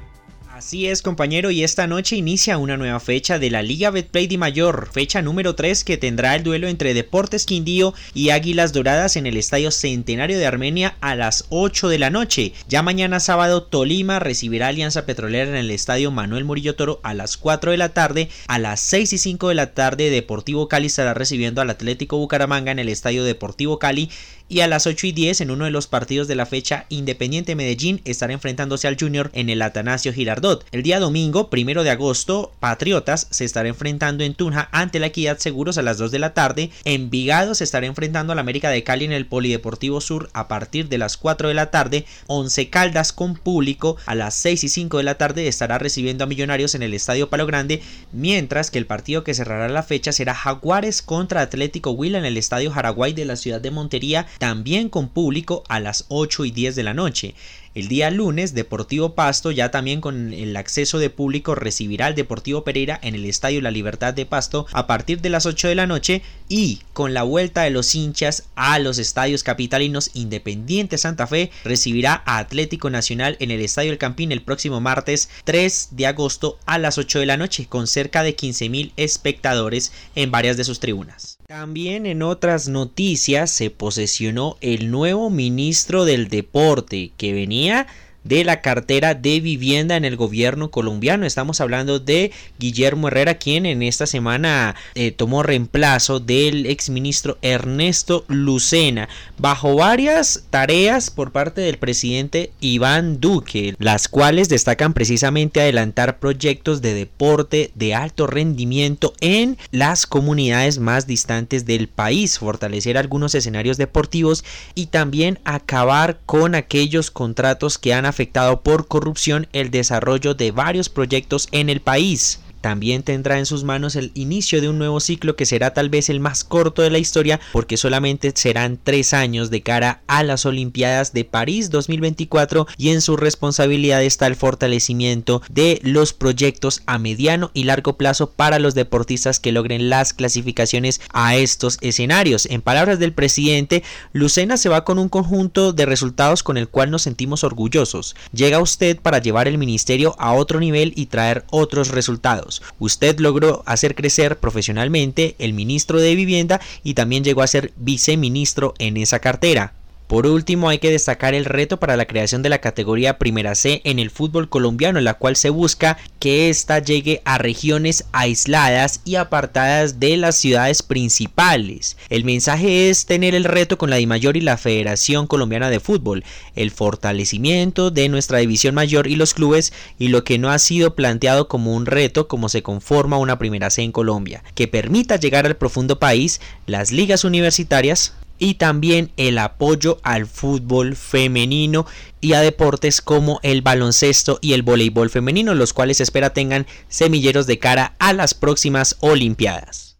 Así 0.53 0.87
es 0.87 1.01
compañero 1.01 1.51
y 1.51 1.65
esta 1.65 1.87
noche 1.87 2.15
inicia 2.15 2.59
una 2.59 2.77
nueva 2.77 3.01
fecha 3.01 3.39
de 3.39 3.49
la 3.49 3.63
Liga 3.63 3.91
Betplay 3.91 4.27
Di 4.27 4.37
Mayor, 4.37 4.87
fecha 4.93 5.23
número 5.23 5.55
3 5.55 5.83
que 5.83 5.97
tendrá 5.97 6.37
el 6.37 6.43
duelo 6.43 6.69
entre 6.69 6.93
Deportes 6.93 7.47
Quindío 7.47 7.95
y 8.13 8.31
Águilas 8.31 8.75
Doradas 8.75 9.17
en 9.17 9.27
el 9.27 9.39
Estadio 9.39 9.71
Centenario 9.71 10.39
de 10.39 10.47
Armenia 10.47 10.95
a 11.01 11.15
las 11.15 11.47
8 11.49 11.89
de 11.89 11.99
la 11.99 12.11
noche. 12.11 12.53
Ya 12.69 12.83
mañana 12.83 13.19
sábado 13.19 13.63
Tolima 13.63 14.19
recibirá 14.19 14.69
Alianza 14.69 15.07
Petrolera 15.07 15.51
en 15.51 15.57
el 15.57 15.71
Estadio 15.71 16.11
Manuel 16.11 16.45
Murillo 16.45 16.77
Toro 16.77 17.01
a 17.03 17.15
las 17.15 17.39
4 17.39 17.71
de 17.71 17.79
la 17.79 17.95
tarde, 17.95 18.29
a 18.47 18.59
las 18.59 18.81
6 18.81 19.15
y 19.15 19.19
5 19.19 19.49
de 19.49 19.55
la 19.55 19.73
tarde 19.73 20.11
Deportivo 20.11 20.69
Cali 20.69 20.89
estará 20.89 21.15
recibiendo 21.15 21.63
al 21.63 21.71
Atlético 21.71 22.19
Bucaramanga 22.19 22.73
en 22.73 22.79
el 22.79 22.91
Estadio 22.91 23.25
Deportivo 23.25 23.79
Cali 23.79 24.11
y 24.53 24.61
a 24.61 24.67
las 24.67 24.87
8 24.87 25.07
y 25.07 25.13
10 25.13 25.41
en 25.41 25.51
uno 25.51 25.65
de 25.65 25.71
los 25.71 25.87
partidos 25.87 26.29
de 26.29 26.35
la 26.35 26.45
fecha 26.45 26.85
Independiente 26.91 27.55
Medellín 27.55 28.03
estará 28.05 28.35
enfrentándose 28.35 28.87
al 28.87 28.99
Junior 29.01 29.31
en 29.33 29.49
el 29.49 29.63
Atanasio 29.63 30.13
Girardot. 30.13 30.67
El 30.73 30.83
día 30.83 31.01
domingo, 31.01 31.49
primero 31.49 31.85
de 31.85 31.91
agosto, 31.91 32.53
Patriotas 32.61 33.29
se 33.31 33.47
estará 33.47 33.71
enfrentando 33.71 34.25
en 34.25 34.35
Tunja 34.35 34.69
ante 34.71 35.01
la 35.01 35.07
Equidad 35.07 35.39
Seguros 35.39 35.79
a 35.79 35.83
las 35.83 35.97
2 35.97 36.11
de 36.11 36.19
la 36.19 36.35
tarde. 36.35 36.71
Envigado 36.85 37.55
se 37.55 37.65
estará 37.65 37.87
enfrentando 37.87 38.35
al 38.35 38.39
América 38.39 38.69
de 38.69 38.85
Cali 38.85 39.07
en 39.07 39.13
el 39.13 39.25
Polideportivo 39.25 40.03
Sur 40.03 40.29
a 40.35 40.49
partir 40.49 40.91
de 40.91 40.99
las 40.99 41.17
4 41.17 41.49
de 41.49 41.55
la 41.55 41.71
tarde. 41.71 42.05
Once 42.27 42.69
Caldas 42.69 43.15
con 43.15 43.37
público 43.37 43.97
a 44.05 44.15
las 44.15 44.35
6 44.35 44.65
y 44.65 44.69
5 44.69 44.99
de 44.99 45.05
la 45.05 45.17
tarde 45.17 45.49
estará 45.49 45.79
recibiendo 45.79 46.25
a 46.25 46.27
Millonarios 46.27 46.75
en 46.75 46.83
el 46.83 46.93
Estadio 46.93 47.31
Palo 47.31 47.47
Grande, 47.47 47.81
mientras 48.13 48.71
que 48.71 48.77
el 48.77 48.85
partido 48.85 49.25
que 49.25 49.33
cerrará 49.33 49.71
la 49.71 49.83
fecha 49.83 50.13
será 50.13 50.35
Jaguares 50.35 51.01
contra 51.01 51.41
Atlético 51.41 51.93
Huila 51.93 52.19
en 52.19 52.27
el 52.27 52.37
Estadio 52.37 52.71
Jaraguay 52.71 53.15
de 53.15 53.25
la 53.25 53.37
ciudad 53.37 53.63
de 53.63 53.71
Montería 53.71 54.27
también 54.43 54.89
con 54.89 55.09
público 55.09 55.63
a 55.69 55.79
las 55.79 56.05
8 56.09 56.47
y 56.47 56.51
10 56.51 56.75
de 56.75 56.83
la 56.83 56.95
noche. 56.95 57.37
El 57.77 57.87
día 57.87 58.11
lunes, 58.11 58.55
Deportivo 58.55 59.15
Pasto, 59.15 59.53
ya 59.53 59.71
también 59.71 60.01
con 60.01 60.33
el 60.33 60.57
acceso 60.57 60.99
de 60.99 61.11
público, 61.11 61.55
recibirá 61.55 62.07
al 62.07 62.17
Deportivo 62.17 62.65
Pereira 62.65 62.99
en 63.05 63.15
el 63.15 63.25
Estadio 63.25 63.61
La 63.61 63.71
Libertad 63.71 64.13
de 64.15 64.27
Pasto 64.27 64.67
a 64.73 64.89
partir 64.89 65.21
de 65.21 65.31
las 65.31 65.47
8 65.47 65.69
de 65.69 65.77
la 65.77 65.87
noche 65.87 66.23
y 66.49 66.81
con 66.93 67.15
la 67.15 67.23
vuelta 67.23 67.63
de 67.63 67.71
los 67.71 67.95
hinchas 67.95 68.49
a 68.57 68.81
los 68.81 68.99
estadios 68.99 69.45
capitalinos 69.45 70.11
Independiente 70.13 70.99
Santa 70.99 71.29
Fe 71.29 71.53
recibirá 71.63 72.25
a 72.27 72.39
Atlético 72.39 72.91
Nacional 72.91 73.37
en 73.39 73.53
el 73.53 73.61
Estadio 73.61 73.93
El 73.93 73.99
Campín 73.99 74.33
el 74.33 74.43
próximo 74.43 74.81
martes 74.81 75.31
3 75.45 75.91
de 75.93 76.09
agosto 76.09 76.59
a 76.67 76.79
las 76.79 76.99
8 76.99 77.21
de 77.21 77.27
la 77.27 77.37
noche 77.37 77.69
con 77.69 77.87
cerca 77.87 78.25
de 78.25 78.35
15 78.35 78.69
mil 78.71 78.93
espectadores 78.97 79.93
en 80.17 80.33
varias 80.33 80.57
de 80.57 80.65
sus 80.65 80.81
tribunas. 80.81 81.39
También 81.53 82.07
en 82.07 82.23
otras 82.23 82.69
noticias 82.69 83.51
se 83.51 83.69
posesionó 83.69 84.57
el 84.63 84.91
nuevo 84.91 85.29
ministro 85.29 86.07
del 86.07 86.29
deporte 86.29 87.13
que 87.19 87.35
venía 87.35 87.87
de 88.25 88.45
la 88.45 88.61
cartera 88.61 89.15
de 89.15 89.41
vivienda 89.41 89.97
en 89.97 90.05
el 90.05 90.17
gobierno 90.17 90.71
colombiano. 90.71 91.27
Estamos 91.27 91.61
hablando 91.61 91.99
de 91.99 92.33
Guillermo 92.59 93.09
Herrera, 93.09 93.35
quien 93.35 93.67
en 93.67 93.83
esta 93.83 94.07
semana 94.07 94.75
eh, 94.95 95.11
tomó 95.11 95.43
reemplazo 95.43 96.21
del 96.21 96.67
exministro 96.67 97.39
Ernesto 97.43 98.25
Lucena, 98.29 99.09
bajo 99.39 99.77
varias 99.77 100.45
tareas 100.51 101.11
por 101.11 101.33
parte 101.33 101.61
del 101.61 101.79
presidente 101.79 102.53
Iván 102.61 103.21
Duque, 103.21 103.75
las 103.79 104.09
cuales 104.09 104.49
destacan 104.49 104.93
precisamente 104.93 105.61
adelantar 105.61 106.19
proyectos 106.19 106.83
de 106.83 106.95
deporte 106.95 107.71
de 107.75 107.95
alto 107.95 108.27
rendimiento 108.27 109.15
en 109.21 109.59
las 109.71 110.07
comunidades 110.07 110.79
más 110.79 111.07
distantes 111.07 111.67
del 111.67 111.89
país, 111.89 112.39
fortalecer 112.39 112.97
algunos 112.97 113.35
escenarios 113.35 113.77
deportivos 113.77 114.45
y 114.75 114.87
también 114.87 115.39
acabar 115.45 116.19
con 116.27 116.55
aquellos 116.55 117.11
contratos 117.11 117.79
que 117.79 117.95
han 117.95 118.07
afectado 118.13 118.61
por 118.61 118.87
corrupción 118.87 119.49
el 119.53 119.71
desarrollo 119.71 120.35
de 120.35 120.53
varios 120.53 120.91
proyectos 120.91 121.49
en 121.51 121.71
el 121.71 121.81
país. 121.81 122.42
También 122.63 123.03
tendrá 123.03 123.39
en 123.39 123.45
sus 123.45 123.65
manos 123.65 123.97
el 123.97 124.13
inicio 124.15 124.61
de 124.61 124.69
un 124.69 124.79
nuevo 124.79 125.01
ciclo 125.01 125.37
que 125.37 125.47
será 125.47 125.75
tal 125.75 125.91
vez 125.91 126.09
el 126.09 126.21
más 126.21 126.45
corto 126.45 126.81
de 126.81 126.91
la 126.91 126.99
historia 126.99 127.41
porque 127.53 127.77
solamente 127.77 128.33
serán 128.35 128.79
tres 128.83 129.13
años 129.13 129.51
de 129.51 129.63
cara 129.63 130.01
a 130.07 130.23
las 130.23 130.47
Olimpiadas 130.47 131.13
de 131.13 131.25
París 131.25 131.71
2024 131.71 132.69
y 132.79 132.91
en 132.91 133.03
su 133.03 133.17
responsabilidad 133.17 134.03
está 134.03 134.29
el 134.29 134.37
fortalecimiento 134.37 135.43
de 135.51 135.81
los 135.83 136.13
proyectos 136.13 136.83
a 136.87 136.99
mediano 136.99 137.51
y 137.53 137.65
largo 137.65 137.99
plazo 137.99 138.31
para 138.31 138.61
los 138.61 138.75
deportistas 138.75 139.41
que 139.41 139.53
logren 139.53 139.91
las 139.91 140.13
clasificaciones 140.13 141.01
a 141.13 141.35
estos 141.37 141.79
escenarios. 141.81 142.47
En 142.47 142.63
palabras 142.63 143.01
del 143.01 143.13
presidente, 143.13 143.83
Lucena 144.13 144.57
se 144.57 144.69
va 144.69 144.85
con 144.85 145.01
un 145.01 145.09
conjunto 145.09 145.73
de 145.73 145.85
resultados 145.85 146.45
con 146.45 146.57
el 146.57 146.69
cual 146.69 146.93
nos 146.93 147.03
sentimos 147.03 147.43
orgullosos. 147.43 148.15
Llega 148.33 148.61
usted 148.61 149.01
para 149.01 149.19
llevar 149.19 149.49
el 149.49 149.59
ministerio 149.59 150.15
a 150.19 150.33
otro 150.33 150.61
nivel 150.61 150.93
y 150.95 151.07
traer 151.07 151.45
otros 151.51 151.89
resultados. 151.89 152.52
Usted 152.79 153.19
logró 153.21 153.63
hacer 153.65 153.95
crecer 153.95 154.39
profesionalmente 154.39 155.37
el 155.39 155.55
ministro 155.55 156.01
de 156.01 156.15
Vivienda 156.15 156.61
y 156.83 156.95
también 156.95 157.25
llegó 157.25 157.43
a 157.43 157.47
ser 157.47 157.73
viceministro 157.77 158.75
en 158.79 158.97
esa 158.97 159.21
cartera. 159.21 159.75
Por 160.07 160.27
último, 160.27 160.69
hay 160.69 160.79
que 160.79 160.91
destacar 160.91 161.33
el 161.35 161.47
reto 161.47 161.79
para 161.79 161.97
la 161.97 162.05
creación 162.05 162.43
de 162.43 162.51
la 162.51 162.61
categoría 162.61 163.19
Primera 163.19 163.55
C 163.55 163.81
en 163.85 163.99
el 163.99 164.11
fútbol 164.11 164.49
colombiano, 164.51 164.99
en 164.99 165.07
la 165.07 165.15
cual 165.15 165.37
se 165.37 165.49
busca 165.49 165.97
que 166.19 166.51
ésta 166.51 166.81
llegue 166.81 167.23
a 167.25 167.39
regiones 167.39 168.05
aisladas 168.13 169.01
y 169.05 169.15
apartadas 169.15 170.01
de 170.01 170.19
las 170.19 170.37
ciudades 170.37 170.83
principales. 170.83 171.97
El 172.11 172.25
mensaje 172.25 172.91
es 172.91 173.07
tener 173.07 173.35
el 173.35 173.45
reto 173.45 173.79
con 173.79 173.89
la 173.89 173.97
DIMAYOR 173.97 174.37
y 174.37 174.43
la 174.43 174.59
Federación 174.59 175.27
Colombiana 175.27 175.71
de 175.71 175.81
Fútbol, 175.81 176.25
el 176.57 176.71
fortalecimiento 176.71 177.91
de 177.91 178.09
nuestra 178.11 178.39
división 178.39 178.75
mayor 178.75 179.07
y 179.07 179.17
los 179.17 179.33
clubes 179.33 179.73
y 179.99 180.09
lo 180.09 180.25
que 180.25 180.39
no 180.39 180.51
ha 180.51 180.59
sido 180.59 180.95
planteado 180.95 181.49
como 181.49 181.75
un 181.75 181.87
reto 181.87 182.29
como 182.29 182.49
se 182.49 182.63
conforma 182.63 183.19
una 183.19 183.39
Primera 183.39 183.71
C 183.71 183.83
en 183.83 183.93
Colombia, 183.93 184.45
que 184.55 184.69
permita 184.69 185.17
llegar 185.17 185.47
al 185.47 185.57
profundo 185.57 185.99
país, 185.99 186.41
las 186.67 186.93
ligas 186.93 187.25
universitarias, 187.25 188.15
y 188.43 188.55
también 188.55 189.13
el 189.17 189.39
apoyo 189.39 190.01
al 190.03 190.27
fútbol 190.27 190.97
femenino 190.97 191.87
y 192.21 192.33
a 192.33 192.41
deportes 192.41 193.01
como 193.01 193.39
el 193.45 193.63
baloncesto 193.63 194.41
y 194.41 194.55
el 194.55 194.65
voleibol 194.65 195.11
femenino, 195.11 195.55
los 195.55 195.73
cuales 195.73 196.01
espera 196.01 196.31
tengan 196.31 196.67
semilleros 196.89 197.47
de 197.47 197.61
cara 197.61 197.95
a 198.01 198.13
las 198.13 198.35
próximas 198.35 198.97
Olimpiadas. 198.99 199.97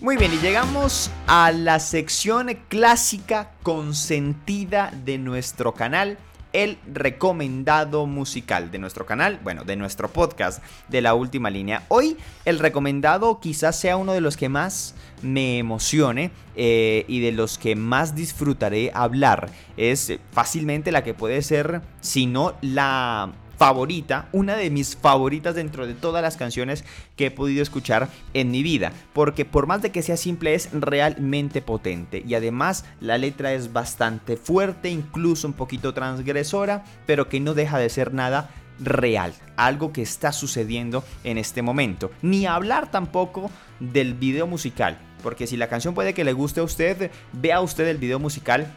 Muy 0.00 0.16
bien, 0.16 0.32
y 0.34 0.36
llegamos 0.36 1.10
a 1.26 1.50
la 1.50 1.80
sección 1.80 2.56
clásica 2.68 3.50
consentida 3.64 4.92
de 5.04 5.18
nuestro 5.18 5.74
canal 5.74 6.16
el 6.56 6.78
recomendado 6.90 8.06
musical 8.06 8.70
de 8.70 8.78
nuestro 8.78 9.04
canal, 9.04 9.38
bueno, 9.44 9.64
de 9.64 9.76
nuestro 9.76 10.08
podcast 10.08 10.62
de 10.88 11.02
la 11.02 11.12
última 11.12 11.50
línea. 11.50 11.82
Hoy 11.88 12.16
el 12.46 12.58
recomendado 12.58 13.40
quizás 13.40 13.78
sea 13.78 13.98
uno 13.98 14.14
de 14.14 14.22
los 14.22 14.38
que 14.38 14.48
más 14.48 14.94
me 15.20 15.58
emocione 15.58 16.30
eh, 16.54 17.04
y 17.08 17.20
de 17.20 17.32
los 17.32 17.58
que 17.58 17.76
más 17.76 18.14
disfrutaré 18.14 18.90
hablar. 18.94 19.50
Es 19.76 20.14
fácilmente 20.32 20.92
la 20.92 21.04
que 21.04 21.12
puede 21.12 21.42
ser, 21.42 21.82
si 22.00 22.24
no 22.24 22.54
la 22.62 23.32
favorita, 23.56 24.28
una 24.32 24.56
de 24.56 24.70
mis 24.70 24.96
favoritas 24.96 25.54
dentro 25.54 25.86
de 25.86 25.94
todas 25.94 26.22
las 26.22 26.36
canciones 26.36 26.84
que 27.16 27.26
he 27.26 27.30
podido 27.30 27.62
escuchar 27.62 28.08
en 28.34 28.50
mi 28.50 28.62
vida, 28.62 28.92
porque 29.12 29.44
por 29.44 29.66
más 29.66 29.82
de 29.82 29.90
que 29.90 30.02
sea 30.02 30.16
simple 30.16 30.54
es 30.54 30.70
realmente 30.72 31.62
potente. 31.62 32.22
Y 32.26 32.34
además 32.34 32.84
la 33.00 33.18
letra 33.18 33.52
es 33.52 33.72
bastante 33.72 34.36
fuerte, 34.36 34.90
incluso 34.90 35.46
un 35.46 35.54
poquito 35.54 35.94
transgresora, 35.94 36.84
pero 37.06 37.28
que 37.28 37.40
no 37.40 37.54
deja 37.54 37.78
de 37.78 37.88
ser 37.88 38.12
nada 38.12 38.50
real, 38.78 39.32
algo 39.56 39.92
que 39.92 40.02
está 40.02 40.32
sucediendo 40.32 41.02
en 41.24 41.38
este 41.38 41.62
momento. 41.62 42.10
Ni 42.22 42.46
hablar 42.46 42.90
tampoco 42.90 43.50
del 43.80 44.14
video 44.14 44.46
musical, 44.46 44.98
porque 45.22 45.46
si 45.46 45.56
la 45.56 45.68
canción 45.68 45.94
puede 45.94 46.14
que 46.14 46.24
le 46.24 46.32
guste 46.32 46.60
a 46.60 46.64
usted, 46.64 47.10
vea 47.32 47.60
usted 47.60 47.86
el 47.88 47.98
video 47.98 48.18
musical 48.18 48.70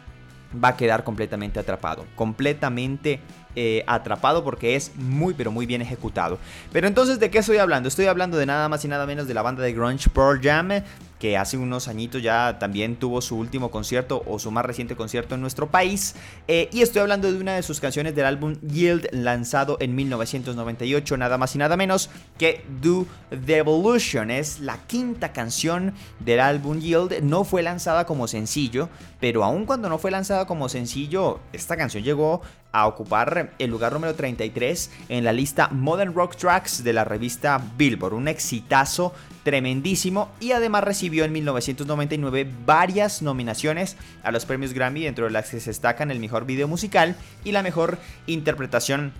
va 0.52 0.68
a 0.68 0.76
quedar 0.76 1.04
completamente 1.04 1.60
atrapado, 1.60 2.06
completamente 2.16 3.20
eh, 3.56 3.84
atrapado 3.86 4.44
porque 4.44 4.76
es 4.76 4.92
muy 4.96 5.34
pero 5.34 5.50
muy 5.50 5.66
bien 5.66 5.82
ejecutado. 5.82 6.38
Pero 6.72 6.86
entonces, 6.86 7.18
¿de 7.18 7.30
qué 7.30 7.38
estoy 7.38 7.58
hablando? 7.58 7.88
Estoy 7.88 8.06
hablando 8.06 8.36
de 8.36 8.46
nada 8.46 8.68
más 8.68 8.84
y 8.84 8.88
nada 8.88 9.06
menos 9.06 9.26
de 9.26 9.34
la 9.34 9.42
banda 9.42 9.62
de 9.62 9.72
grunge 9.72 10.08
Pearl 10.10 10.40
Jam, 10.42 10.70
que 11.20 11.36
hace 11.36 11.58
unos 11.58 11.86
añitos 11.86 12.22
ya 12.22 12.58
también 12.58 12.96
tuvo 12.96 13.20
su 13.20 13.36
último 13.36 13.70
concierto 13.70 14.24
o 14.26 14.38
su 14.38 14.50
más 14.50 14.64
reciente 14.64 14.96
concierto 14.96 15.34
en 15.34 15.42
nuestro 15.42 15.70
país. 15.70 16.16
Eh, 16.48 16.70
y 16.72 16.80
estoy 16.80 17.02
hablando 17.02 17.30
de 17.30 17.38
una 17.38 17.54
de 17.54 17.62
sus 17.62 17.78
canciones 17.78 18.16
del 18.16 18.24
álbum 18.24 18.56
Yield, 18.62 19.06
lanzado 19.12 19.76
en 19.80 19.94
1998, 19.94 21.18
nada 21.18 21.36
más 21.36 21.54
y 21.54 21.58
nada 21.58 21.76
menos 21.76 22.08
que 22.38 22.64
Do 22.80 23.06
the 23.46 23.58
Evolution. 23.58 24.30
Es 24.30 24.60
la 24.60 24.78
quinta 24.86 25.32
canción 25.32 25.92
del 26.20 26.40
álbum 26.40 26.80
Yield. 26.80 27.22
No 27.22 27.44
fue 27.44 27.62
lanzada 27.62 28.06
como 28.06 28.26
sencillo, 28.26 28.88
pero 29.20 29.44
aun 29.44 29.66
cuando 29.66 29.90
no 29.90 29.98
fue 29.98 30.10
lanzada 30.10 30.46
como 30.46 30.70
sencillo, 30.70 31.40
esta 31.52 31.76
canción 31.76 32.02
llegó 32.02 32.40
a 32.72 32.86
ocupar 32.86 33.52
el 33.58 33.70
lugar 33.70 33.92
número 33.92 34.14
33 34.14 34.90
en 35.08 35.24
la 35.24 35.32
lista 35.32 35.68
Modern 35.68 36.14
Rock 36.14 36.36
Tracks 36.36 36.84
de 36.84 36.92
la 36.92 37.04
revista 37.04 37.60
Billboard. 37.76 38.14
Un 38.14 38.28
exitazo 38.28 39.12
tremendísimo 39.42 40.30
y 40.38 40.52
además 40.52 40.84
recibió 40.84 41.09
en 41.10 41.32
1999 41.32 42.50
varias 42.64 43.22
nominaciones 43.22 43.96
a 44.22 44.30
los 44.30 44.46
premios 44.46 44.72
Grammy, 44.72 45.02
dentro 45.02 45.26
de 45.26 45.30
las 45.30 45.50
que 45.50 45.60
se 45.60 45.70
destacan 45.70 46.10
el 46.10 46.20
mejor 46.20 46.46
video 46.46 46.68
musical 46.68 47.16
y 47.44 47.52
la 47.52 47.62
mejor 47.62 47.98
interpretación 48.26 49.12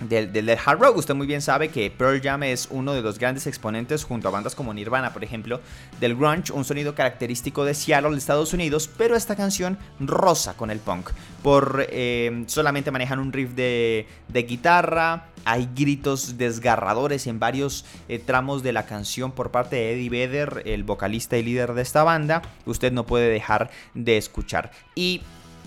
del, 0.00 0.32
del, 0.32 0.48
hard 0.50 0.80
rock. 0.80 0.96
Usted 0.96 1.14
muy 1.14 1.26
bien 1.26 1.42
sabe 1.42 1.68
que 1.68 1.90
Pearl 1.90 2.20
Jam 2.22 2.42
es 2.42 2.68
uno 2.70 2.92
de 2.92 3.02
los 3.02 3.18
grandes 3.18 3.46
exponentes 3.46 4.04
junto 4.04 4.28
a 4.28 4.30
bandas 4.30 4.54
como 4.54 4.72
Nirvana, 4.74 5.12
por 5.12 5.24
ejemplo, 5.24 5.60
del 6.00 6.16
grunge, 6.16 6.52
un 6.52 6.64
sonido 6.64 6.94
característico 6.94 7.64
de 7.64 7.74
Seattle, 7.74 8.16
Estados 8.16 8.52
Unidos, 8.52 8.90
pero 8.96 9.16
esta 9.16 9.36
canción 9.36 9.78
rosa 10.00 10.54
con 10.54 10.70
el 10.70 10.78
punk. 10.78 11.10
Por 11.42 11.86
eh, 11.90 12.44
solamente 12.46 12.90
manejan 12.90 13.18
un 13.18 13.32
riff 13.32 13.50
de, 13.50 14.06
guitarra, 14.32 15.26
hay 15.44 15.68
gritos 15.74 16.38
desgarradores 16.38 17.26
en 17.26 17.38
varios 17.38 17.84
eh, 18.08 18.18
tramos 18.18 18.62
de 18.62 18.72
la 18.72 18.84
canción 18.84 19.32
por 19.32 19.50
parte 19.50 19.76
de 19.76 19.92
Eddie 19.92 20.10
Vedder, 20.10 20.62
el 20.66 20.84
vocalista 20.84 21.36
y 21.36 21.42
líder 21.42 21.74
de 21.74 21.82
esta 21.82 22.02
banda. 22.02 22.42
Usted 22.64 22.92
no 22.92 23.06
puede 23.06 23.28
dejar 23.28 23.70
de 23.94 24.16
escuchar. 24.16 24.72
Y 24.94 25.22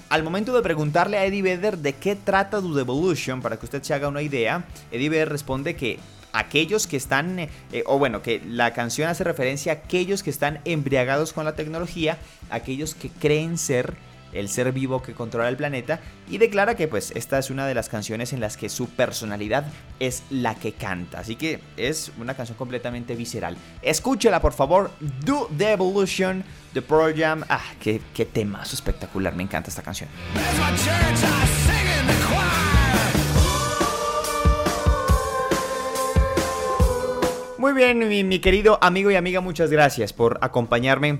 al 0.09 0.23
momento 0.23 0.53
de 0.53 0.63
preguntarle 0.63 1.17
a 1.17 1.25
Eddie 1.25 1.43
Vedder 1.43 1.77
de 1.77 1.93
qué 1.93 2.15
trata 2.15 2.61
The 2.61 2.79
Evolution, 2.79 3.41
para 3.41 3.57
que 3.57 3.65
usted 3.65 3.83
se 3.83 3.93
haga 3.93 4.07
una 4.07 4.23
idea, 4.23 4.65
Eddie 4.91 5.09
Vedder 5.09 5.29
responde 5.29 5.75
que 5.75 5.99
aquellos 6.33 6.87
que 6.87 6.97
están, 6.97 7.39
eh, 7.39 7.49
o 7.85 7.99
bueno, 7.99 8.21
que 8.21 8.41
la 8.45 8.73
canción 8.73 9.09
hace 9.09 9.23
referencia 9.23 9.71
a 9.71 9.75
aquellos 9.75 10.23
que 10.23 10.31
están 10.31 10.61
embriagados 10.65 11.31
con 11.31 11.45
la 11.45 11.55
tecnología, 11.55 12.17
aquellos 12.49 12.95
que 12.95 13.09
creen 13.09 13.57
ser 13.57 13.95
el 14.33 14.49
ser 14.49 14.71
vivo 14.71 15.01
que 15.01 15.13
controla 15.13 15.49
el 15.49 15.57
planeta, 15.57 15.99
y 16.29 16.37
declara 16.37 16.75
que 16.75 16.87
pues 16.87 17.11
esta 17.15 17.39
es 17.39 17.49
una 17.49 17.67
de 17.67 17.75
las 17.75 17.89
canciones 17.89 18.33
en 18.33 18.39
las 18.39 18.57
que 18.57 18.69
su 18.69 18.89
personalidad 18.89 19.65
es 19.99 20.23
la 20.29 20.55
que 20.55 20.73
canta, 20.73 21.19
así 21.19 21.35
que 21.35 21.59
es 21.77 22.11
una 22.19 22.33
canción 22.33 22.57
completamente 22.57 23.15
visceral. 23.15 23.57
Escúchela 23.81 24.41
por 24.41 24.53
favor, 24.53 24.91
Do 25.25 25.49
the 25.57 25.71
Evolution 25.71 26.43
The 26.73 26.83
Pearl 26.83 27.15
Jam, 27.15 27.43
ah, 27.49 27.63
qué, 27.79 27.99
qué 28.13 28.25
temazo 28.25 28.75
espectacular, 28.75 29.35
me 29.35 29.43
encanta 29.43 29.69
esta 29.69 29.81
canción. 29.81 30.09
Muy 37.57 37.73
bien, 37.73 38.07
mi, 38.07 38.23
mi, 38.23 38.39
querido 38.39 38.77
amigo 38.81 39.09
y 39.11 39.15
amiga, 39.15 39.41
muchas 39.41 39.69
gracias 39.69 40.13
por 40.13 40.37
acompañarme 40.41 41.19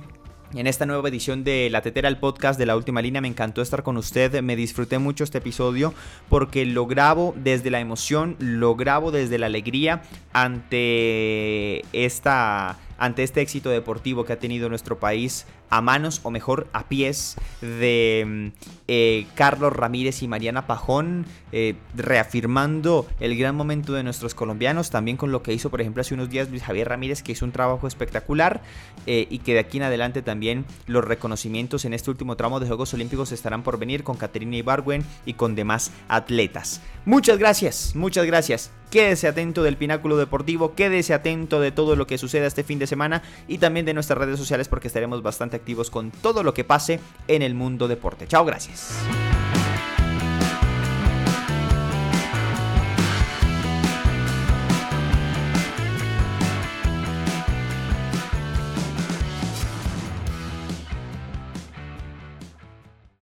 en 0.54 0.68
esta 0.68 0.86
nueva 0.86 1.10
edición 1.10 1.44
de 1.44 1.70
La 1.70 1.82
Tetera, 1.82 2.08
el 2.10 2.18
podcast 2.18 2.60
de 2.60 2.66
la 2.66 2.76
última 2.76 3.02
línea. 3.02 3.22
Me 3.22 3.28
encantó 3.28 3.62
estar 3.62 3.84
con 3.84 3.98
usted, 3.98 4.42
me 4.42 4.56
disfruté 4.56 5.00
mucho 5.00 5.24
este 5.24 5.38
episodio 5.38 5.94
porque 6.30 6.66
lo 6.66 6.88
grabo 6.88 7.34
desde 7.38 7.70
la 7.70 7.80
emoción, 7.80 8.36
lo 8.40 8.76
grabo 8.76 9.12
desde 9.12 9.38
la 9.38 9.46
alegría 9.46 10.02
ante 10.34 11.84
esta 11.94 12.78
ante 13.00 13.24
este 13.24 13.42
éxito 13.42 13.70
deportivo 13.70 14.26
que 14.26 14.34
ha 14.34 14.40
tenido 14.40 14.70
nuestro 14.70 15.00
país 15.00 15.46
a 15.70 15.82
manos 15.82 16.20
o 16.24 16.32
mejor 16.32 16.68
a 16.74 16.88
pies 16.88 17.36
de 17.62 18.24
mm, 18.28 18.48
eh, 18.88 19.28
Carlos 19.36 19.74
Ramírez 19.74 20.22
y 20.24 20.28
Mariana 20.28 20.68
Pajón, 20.68 21.26
eh, 21.52 21.76
reafirmando 21.96 23.08
el 23.20 23.38
gran 23.38 23.56
momento 23.56 23.94
de 23.94 24.04
nuestros 24.04 24.36
colombianos, 24.36 24.90
también 24.90 25.18
con 25.18 25.32
lo 25.32 25.44
que 25.44 25.54
hizo 25.54 25.70
por 25.70 25.82
ejemplo 25.82 26.02
hace 26.02 26.14
unos 26.14 26.30
días 26.30 26.50
Luis 26.50 26.64
Javier 26.64 26.90
Ramírez, 26.90 27.24
que 27.24 27.32
hizo 27.32 27.46
un 27.46 27.52
trabajo 27.52 27.88
espectacular 27.88 28.62
eh, 29.06 29.28
y 29.30 29.40
que 29.40 29.54
de 29.54 29.60
aquí 29.60 29.78
en 29.78 29.84
adelante 29.84 30.22
también 30.22 30.66
los 30.88 31.04
reconocimientos 31.04 31.86
en 31.86 31.94
este 31.94 32.10
último 32.10 32.36
tramo 32.36 32.60
de 32.60 32.68
Juegos 32.68 32.94
Olímpicos 32.94 33.32
estarán 33.32 33.64
por 33.64 33.80
venir 33.80 34.04
con 34.04 34.18
Caterina 34.18 34.58
Ibargüen 34.58 35.04
y 35.26 35.34
con 35.34 35.56
demás 35.56 35.92
atletas. 36.08 36.82
Muchas 37.06 37.38
gracias, 37.38 37.96
muchas 37.96 38.26
gracias. 38.26 38.72
Quédese 38.90 39.28
atento 39.28 39.62
del 39.64 39.78
Pináculo 39.78 40.18
Deportivo, 40.18 40.74
quédese 40.74 41.14
atento 41.14 41.60
de 41.60 41.72
todo 41.72 41.96
lo 41.96 42.08
que 42.08 42.18
suceda 42.18 42.48
este 42.48 42.64
fin 42.64 42.80
de 42.80 42.88
semana 42.88 43.22
y 43.48 43.60
también 43.60 43.86
de 43.86 43.94
nuestras 43.94 44.18
redes 44.18 44.40
sociales 44.40 44.68
porque 44.68 44.88
estaremos 44.88 45.22
bastante 45.22 45.56
activos 45.56 45.92
con 45.92 46.10
todo 46.10 46.42
lo 46.42 46.54
que 46.54 46.64
pase 46.64 47.00
en 47.28 47.42
el 47.44 47.54
mundo 47.54 47.88
deporte. 47.88 48.28
Chao, 48.28 48.46
gracias. 48.46 48.98